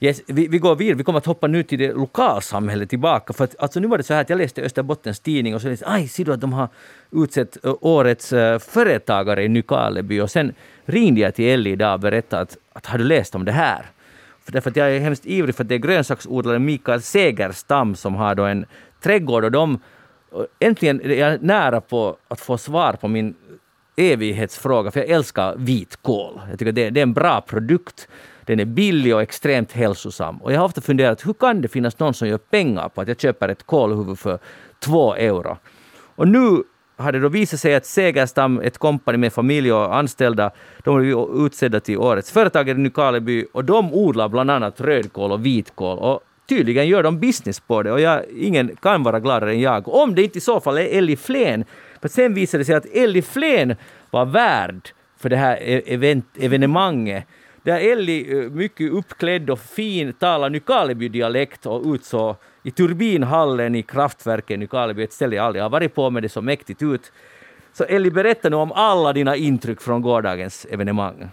[0.00, 3.32] Yes, vi, vi går vidare, vi kommer att hoppa nu till det lokalsamhället tillbaka.
[3.32, 5.68] För att, alltså nu var det så här att jag läste Österbottens tidning och så
[5.68, 6.68] läste jag ser du att de har
[7.12, 10.20] utsett eh, årets eh, företagare i Nykarleby.
[10.20, 10.54] Och sen
[10.84, 13.86] ringde jag till Ellie idag och berättade att, att har du läst om det här?
[14.44, 18.14] För därför att jag är hemskt ivrig för att det är grönsaksodlaren Mikael Segerstam som
[18.14, 18.66] har då en
[19.00, 19.80] trädgård och de...
[20.58, 23.34] Äntligen är jag nära på att få svar på min
[23.96, 26.40] evighetsfråga, för jag älskar vitkål.
[26.50, 28.08] Jag tycker det, det är en bra produkt.
[28.44, 30.36] Den är billig och extremt hälsosam.
[30.36, 33.08] Och jag har ofta funderat, hur kan det finnas någon som gör pengar på att
[33.08, 34.38] jag köper ett kålhuvud för
[34.78, 35.58] två euro?
[36.16, 36.62] Och nu
[36.96, 40.50] har det då visat sig att Segerstam, ett kompani med familj och anställda,
[40.84, 45.46] de är utsedda till årets företagare i Nykarleby och de odlar bland annat rödkål och
[45.46, 45.98] vitkål.
[45.98, 49.88] Och tydligen gör de business på det och jag, ingen kan vara gladare än jag.
[49.88, 51.64] Om det inte i så fall är Elli Flen.
[52.00, 53.76] För sen visade det sig att Elli Flen
[54.10, 54.88] var värd
[55.18, 57.24] för det här e-, event, evenemanget.
[57.62, 64.58] Där Elli, eh, mycket uppklädd och fin, talar Nykarleby-dialekt och utsåg i turbinhallen i kraftverket
[64.58, 67.12] Nykarleby, ett ställe jag aldrig har varit på, men det så mäktigt ut.
[67.72, 71.28] Så Elli, berätta nu om alla dina intryck från gårdagens evenemang.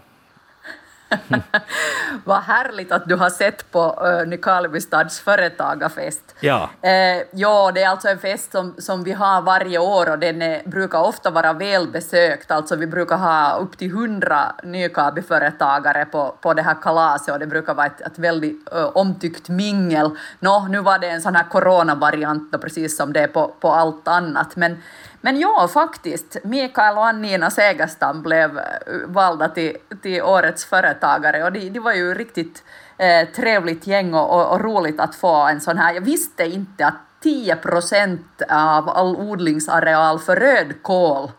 [2.24, 6.34] Vad härligt att du har sett på uh, Nykarleby stads företagarfest.
[6.40, 6.70] Ja.
[6.84, 10.42] Uh, ja, det är alltså en fest som, som vi har varje år och den
[10.42, 12.50] är, brukar ofta vara välbesökt.
[12.50, 17.46] Alltså vi brukar ha upp till hundra Nykarleby-företagare på, på det här kalaset och det
[17.46, 20.10] brukar vara ett, ett väldigt uh, omtyckt mingel.
[20.38, 24.08] Nå, nu var det en sån här coronavariant precis som det är på, på allt
[24.08, 24.56] annat.
[24.56, 24.82] Men
[25.26, 26.36] men ja, faktiskt.
[26.44, 28.64] Mikael och Annina Segerstam blev eh,
[29.06, 32.64] valda till, till årets företagare och de, de var ju riktigt
[32.98, 35.94] eh, trevligt gäng och, och, och, roligt att få en sån här.
[35.94, 41.30] Jag visste inte att 10 procent av all odlingsareal för rödkål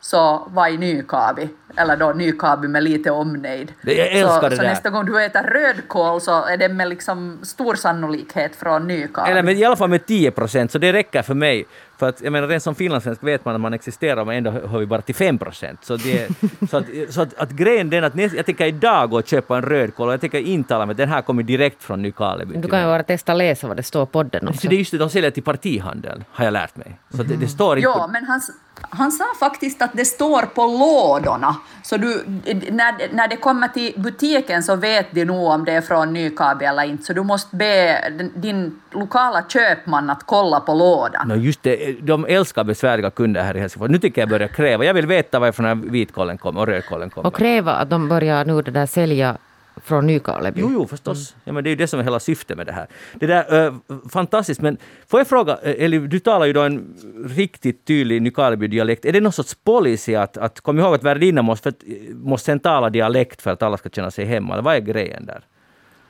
[0.00, 3.72] så var i Nykabi, eller då Nykabi med lite omnejd.
[3.80, 4.68] Jag älskar så, det så där.
[4.68, 9.30] nästa gång du äter rödkål så är det med liksom stor sannolikhet från Nykabi.
[9.30, 11.66] Eller med, i alla fall med 10 procent, så det räcker för mig.
[11.98, 14.78] För att, jag menar, rent som finlandssvensk vet man att man existerar men ändå hör
[14.78, 15.84] vi bara till 5 procent.
[15.84, 16.28] Så, det,
[16.70, 19.56] så, att, så att, att grejen den att näst, jag tänker idag gå och köpa
[19.56, 22.56] en rödkål och jag tänker intala mig att den här kommer direkt från Nykarleby.
[22.56, 24.60] Du kan ju bara testa läsa vad det står på den också.
[24.60, 26.98] Så det är just det, de säljer till partihandeln, har jag lärt mig.
[27.10, 27.88] Så det, det står inte...
[27.88, 28.40] Ja, men han,
[28.80, 31.56] han sa faktiskt att det står på lådorna.
[31.82, 32.24] Så du,
[32.70, 36.64] när, när det kommer till butiken så vet de nog om det är från Nykabi
[36.64, 37.04] eller inte.
[37.04, 38.00] Så du måste be
[38.34, 41.28] din lokala köpman att kolla på lådan.
[41.28, 43.90] No just det, de älskar besvärliga kunder här i Helsingfors.
[43.90, 44.84] Nu tycker jag börja kräva.
[44.84, 47.28] Jag vill veta varifrån vitkålen kommer och rödkålen kommer.
[47.28, 49.36] Och kräva att de börjar nu det där sälja
[49.84, 50.60] från Nykarleby.
[50.60, 51.32] Jo, jo, förstås.
[51.32, 51.40] Mm.
[51.44, 52.86] Ja, men det är ju det som är hela syftet med det här.
[53.14, 53.74] Det där, äh,
[54.12, 54.76] fantastiskt, men
[55.06, 56.94] får jag fråga, Eli, du talar ju då en
[57.36, 59.04] riktigt tydlig Nykarleby-dialekt.
[59.04, 61.72] Är det någon sorts policy att, att kom ihåg att värdinnan måste,
[62.12, 64.52] måste sen tala dialekt för att alla ska känna sig hemma?
[64.52, 65.44] Eller vad är grejen där?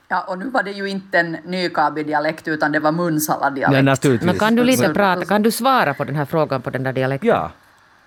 [0.08, 4.22] Ja, och nu var det ju inte en Nykarby-dialekt utan det var Munsala-dialekt.
[4.22, 6.92] Men kan du lite prata, kan du svara på den här frågan på den där
[6.92, 7.28] dialekten?
[7.28, 7.50] Ja.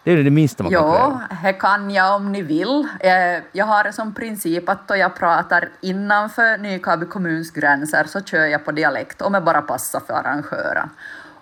[0.03, 1.21] Det är det minsta man jo, kan kräva.
[1.29, 2.87] Jo, det kan jag om ni vill.
[2.99, 8.45] Eh, jag har som princip att då jag pratar innanför Nykarby kommuns gränser så kör
[8.45, 10.89] jag på dialekt om jag bara passar för arrangören.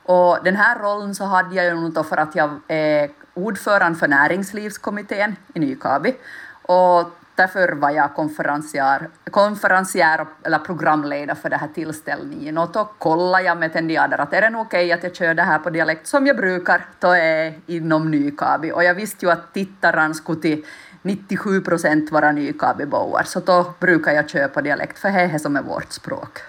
[0.04, 4.08] Och den här rollen så hade jag ju nog för att jag är ordförande för
[4.08, 6.14] näringslivskommittén i Nykarby.
[6.62, 13.44] Och därför var jag konferencier, konferensiär eller programledare för den här tillställningen och då kollade
[13.44, 16.08] jag med Tendiader att är det okej okay att jag kör det här på dialekt
[16.08, 18.72] som jag brukar, då är inom Nykabi.
[18.72, 20.66] Och jag visste ju att tittaren skulle till
[21.02, 25.56] 97 procent vara nykabiboar, så då brukar jag köra på dialekt, för det är som
[25.56, 26.40] är vårt språk.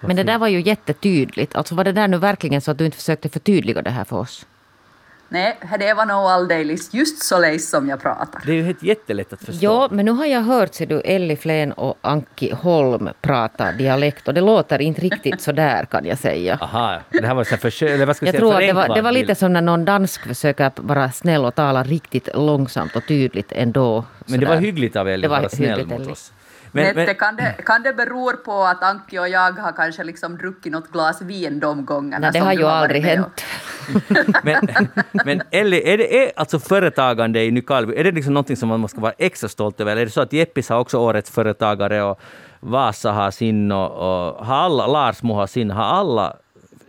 [0.00, 1.54] Men det där var ju jättetydligt.
[1.54, 4.16] Alltså var det där nu verkligen så att du inte försökte förtydliga det här för
[4.16, 4.46] oss?
[5.32, 8.42] Nej, det var nog alldeles just så läs som jag pratar.
[8.46, 9.64] Det är ju helt jättelätt att förstå.
[9.66, 14.28] Ja, men nu har jag hört ser du, Elli Flen och Anki Holm prata dialekt
[14.28, 16.58] och det låter inte riktigt så där kan jag säga.
[16.60, 18.94] Aha, det här var så försök, eller vad ska jag säga, tror att det var,
[18.94, 23.06] det var lite som när någon dansk försöker vara snäll och tala riktigt långsamt och
[23.06, 24.04] tydligt ändå.
[24.26, 26.32] Men det var hyggligt av Elli att vara snäll mot oss.
[26.72, 30.36] Men, men, kan, det, kan det bero på att Anki och jag har kanske liksom
[30.36, 32.18] druckit något glas vin de gångerna?
[32.18, 33.44] Nej, det har ju aldrig hänt.
[34.44, 34.68] men,
[35.24, 38.88] men Elli, är det är alltså företagande i Nykarleby, är det liksom någonting som man
[38.88, 39.96] ska vara extra stolt över?
[39.96, 42.20] Är det så att Jeppis har också årets företagare och
[42.60, 46.36] Vasa har sin och, och har alla, Larsmo har sin, har alla,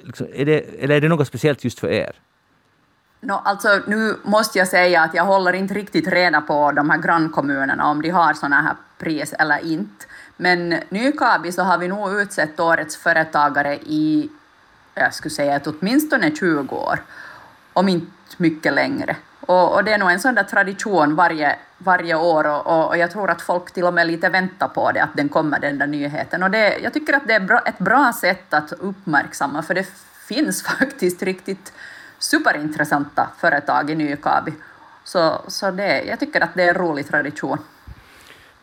[0.04, 2.12] liksom, är det, eller är det något speciellt just för er?
[3.24, 6.98] No, alltså, nu måste jag säga att jag håller inte riktigt reda på de här
[6.98, 10.06] grannkommunerna, om de har sådana här pris eller inte.
[10.38, 14.30] Men Nykabi så har vi nog utsett årets företagare i,
[14.94, 17.00] jag skulle säga att åtminstone 20 år,
[17.74, 19.16] om inte mycket längre.
[19.40, 23.12] Och, och det är nog en sån där tradition varje, varje år och, och, jag
[23.12, 25.88] tror att folk till och med lite väntar på det, att den kommer den där
[25.88, 26.44] nyheten.
[26.44, 29.88] Och det, jag tycker att det är bra, ett bra sätt att uppmärksamma, för det
[30.28, 31.74] finns faktiskt riktigt
[32.22, 34.54] superintressanta företag i Nykabi.
[35.04, 37.58] Så, så det, jag tycker att det är en rolig tradition.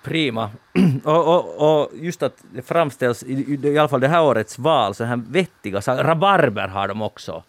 [0.03, 0.51] Prima.
[1.05, 4.95] Och, och, och, just att det framställs, i, i alla fall det här årets val,
[4.95, 6.05] så här vettiga saker.
[6.05, 7.43] Rabarber har de också.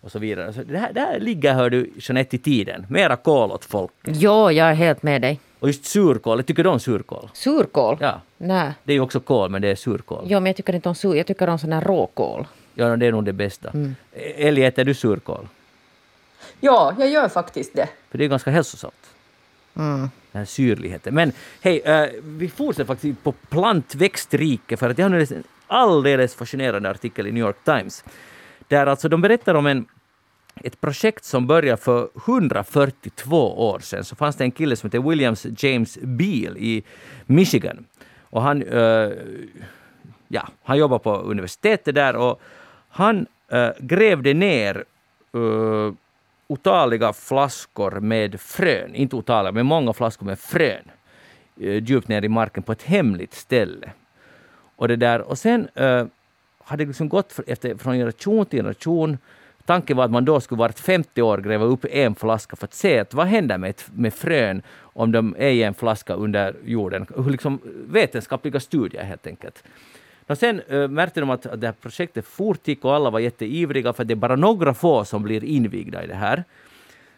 [0.00, 0.52] Och så vidare.
[0.52, 2.86] Så det, här, det här ligger, hör du, Jeanette, i tiden.
[2.88, 3.92] Mera kål åt folk.
[4.04, 5.40] Jo, jag är helt med dig.
[5.60, 7.30] Och just surkål, tycker du om surkål?
[7.32, 7.96] Surkål?
[8.00, 8.20] Ja.
[8.36, 8.72] Nej.
[8.84, 10.24] Det är ju också kål, men det är surkål.
[10.28, 12.46] Jo, men jag tycker inte om sur, jag tycker om sån här råkål.
[12.78, 13.70] Ja, det är nog det bästa.
[13.70, 13.94] Mm.
[14.12, 15.48] Ellie, äter du surkål?
[16.60, 17.88] Ja, jag gör faktiskt det.
[18.10, 19.14] För det är ganska hälsosamt.
[19.76, 20.00] Mm.
[20.32, 21.14] Den här syrligheten.
[21.14, 26.90] Men hej, uh, vi fortsätter faktiskt på plantväxtrike för att jag har en alldeles fascinerande
[26.90, 28.04] artikel i New York Times.
[28.68, 29.86] Där alltså de berättar om en,
[30.64, 34.04] ett projekt som började för 142 år sedan.
[34.04, 36.82] Så fanns det en kille som heter Williams James Beale i
[37.26, 37.84] Michigan.
[38.22, 39.12] Och han, uh,
[40.28, 42.40] ja, han jobbar på universitetet där och
[42.88, 44.84] han äh, grävde ner
[45.34, 45.92] äh,
[46.46, 50.90] otaliga flaskor med frön, inte otaliga, men många flaskor med frön
[51.60, 53.90] äh, djupt ner i marken på ett hemligt ställe.
[54.76, 56.06] Och, det där, och sen äh,
[56.64, 59.18] hade det liksom gått efter, från generation till generation.
[59.64, 62.74] Tanken var att man då skulle vart 50 år gräva upp en flaska för att
[62.74, 67.06] se att vad händer med, med frön om de är i en flaska under jorden.
[67.28, 69.64] Liksom vetenskapliga studier helt enkelt.
[70.28, 74.04] Och sen äh, märkte de att, det här projektet fortgick och alla var jätteivriga för
[74.04, 76.44] det är bara några få som blir invigda i det här.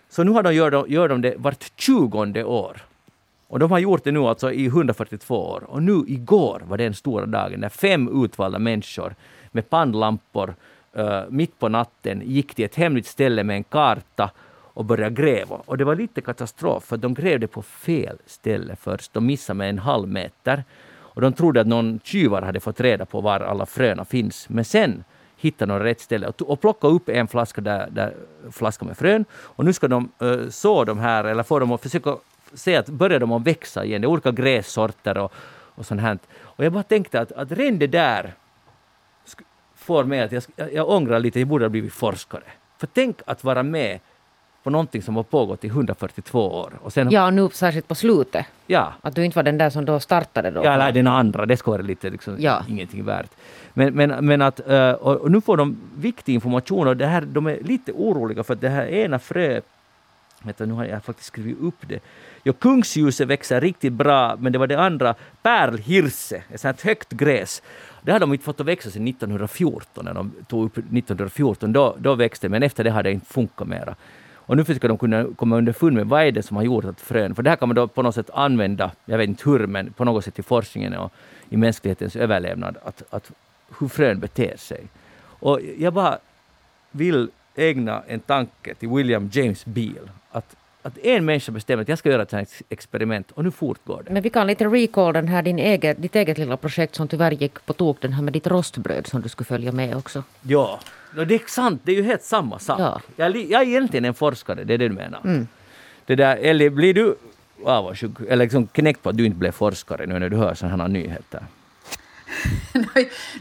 [0.08, 2.76] Så nu har de, gör, de, gör de det vart tjugonde år.
[3.46, 5.64] Och de har gjort det nu alltså i 142 år.
[5.66, 9.14] Och nu igår var den stora dagen när fem utvalda människor
[9.52, 10.54] med pannlampor
[10.92, 14.30] äh, mitt på natten gick till ett hemligt ställe med en karta
[14.74, 15.56] och började gräva.
[15.64, 19.12] Och det var lite katastrof för de grävde på fel ställe först.
[19.12, 20.64] De missade med en halv meter.
[21.12, 24.48] Och de trodde att någon tjuvar hade fått reda på var alla fröna finns.
[24.48, 25.04] Men sen
[25.36, 28.14] hittade de rätt ställe och, och plockade upp en flaska, där, där,
[28.50, 29.24] flaska med frön.
[29.32, 32.16] Och nu ska de uh, så de här, eller få dem att försöka
[32.54, 34.00] se att börjar de att växa igen.
[34.00, 35.32] Det är olika grässorter och,
[35.74, 36.18] och sånt här.
[36.40, 38.34] Och jag bara tänkte att, att redan det där
[39.74, 40.42] får mig att jag,
[40.72, 42.42] jag ångrar lite, jag borde ha blivit forskare.
[42.78, 44.00] För tänk att vara med
[44.62, 46.72] på någonting som har pågått i 142 år.
[46.82, 48.46] Och sen, ja, nu särskilt på slutet.
[48.66, 48.92] Ja.
[49.02, 50.64] Att du inte var den där som då startade då.
[50.64, 52.64] Ja, eller den andra, det ska vara lite liksom, ja.
[52.68, 53.30] ingenting värt.
[53.74, 57.46] Men, men, men att, eh, och nu får de viktig information och det här, de
[57.46, 59.64] är lite oroliga för att det här ena fröet
[60.42, 62.00] Vänta, nu har jag faktiskt skrivit upp det.
[62.42, 67.62] Ja, kungsljuset växer riktigt bra, men det var det andra, pärlhirse, ett sånt högt gräs.
[68.02, 71.72] Det har de inte fått att växa sedan 1914, när de tog upp 1914.
[71.72, 73.94] Då, då växte men efter det har det inte funkat mera.
[74.51, 77.01] Och nu försöker de kunna komma underfund med vad är det som har gjort att
[77.01, 77.34] frön...
[77.34, 79.92] För det här kan man då på något sätt använda, jag vet inte hur, men
[79.92, 81.12] på något sätt i forskningen och
[81.51, 83.30] i mänsklighetens överlevnad, att, att
[83.78, 84.86] hur frön beter sig.
[85.22, 86.18] Och jag bara
[86.90, 90.11] vill ägna en tanke till William James Beale.
[90.30, 94.03] Att, att en människa bestämmer att jag ska göra ett sånt experiment och nu fortgår
[94.07, 94.12] det.
[94.12, 97.33] Men vi kan lite recall den här, din egen, ditt eget lilla projekt som tyvärr
[97.33, 100.24] gick på tok, den här med ditt rostbröd som du skulle följa med också.
[100.43, 100.81] Ja,
[101.14, 102.81] det är sant, det är ju helt samma sak.
[102.81, 103.01] Ja.
[103.16, 105.20] Jag, jag är egentligen en forskare, det är det du menar.
[105.24, 105.49] Mm.
[106.07, 107.16] Det där, eller blir du
[107.64, 110.85] avundsjuk, eller liksom knäckt på att du inte blev forskare nu när du hör sådana
[110.85, 110.89] här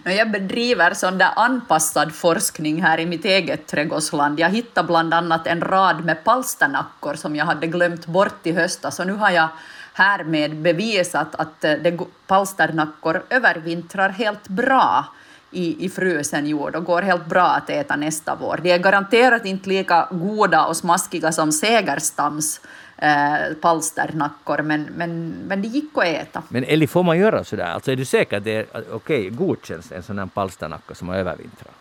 [0.04, 4.39] no, jag bedriver sån där anpassad forskning här i mitt eget trädgårdsland.
[4.39, 9.00] Jag hittade bland annat en rad med palsternackor som jag hade glömt bort i höstas
[9.00, 9.47] och nu har jag
[9.93, 15.06] härmed bevisat att eh, det, palsternackor övervintrar helt bra
[15.52, 18.60] i, i frusen jord och går helt bra att äta nästa vår.
[18.64, 22.62] De är garanterat inte lika goda och smaskiga som Segerstams
[23.02, 26.43] eh, palsternackor, men, men, men det gick att äta.
[26.50, 27.66] Men Elli, får man göra sådär?
[27.66, 31.08] Alltså är du säker att det är okej, okay, godkänns en sån här palsternacka som
[31.08, 31.74] har övervintrat?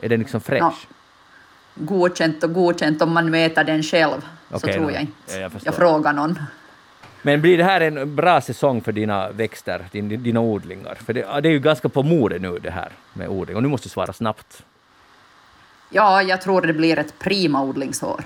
[0.00, 0.60] Är den liksom fräsch?
[0.60, 0.74] Ja.
[1.74, 4.90] Godkänt och godkänt om man nu äter den själv, okay, så tror no.
[4.90, 5.38] jag inte.
[5.38, 6.38] Jag, jag frågar någon.
[7.22, 10.94] Men blir det här en bra säsong för dina växter, din, dina odlingar?
[10.94, 13.68] För det, det är ju ganska på mode nu det här med odling och nu
[13.68, 14.62] måste du svara snabbt.
[15.90, 18.24] Ja, jag tror det blir ett prima odlingsår.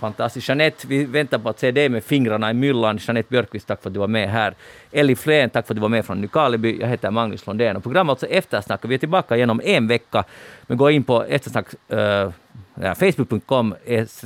[0.00, 0.48] Fantastiskt.
[0.48, 2.98] Jeanette, vi väntar på att se dig med fingrarna i myllan.
[3.00, 4.54] Jeanette Björkqvist, tack för att du var med här.
[4.92, 6.78] Elli Flen, tack för att du var med från Nykarleby.
[6.80, 8.80] Jag heter Magnus Lundén och programmet alltså Eftersnack.
[8.84, 10.24] Vi är tillbaka genom en vecka.
[10.66, 11.66] Men gå in på eftersnack,
[12.74, 13.74] ja, facebook.com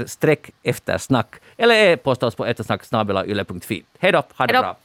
[0.06, 2.84] streck eftersnack eller e-posta oss på eftersnack
[3.98, 4.76] Hej då, ha det bra!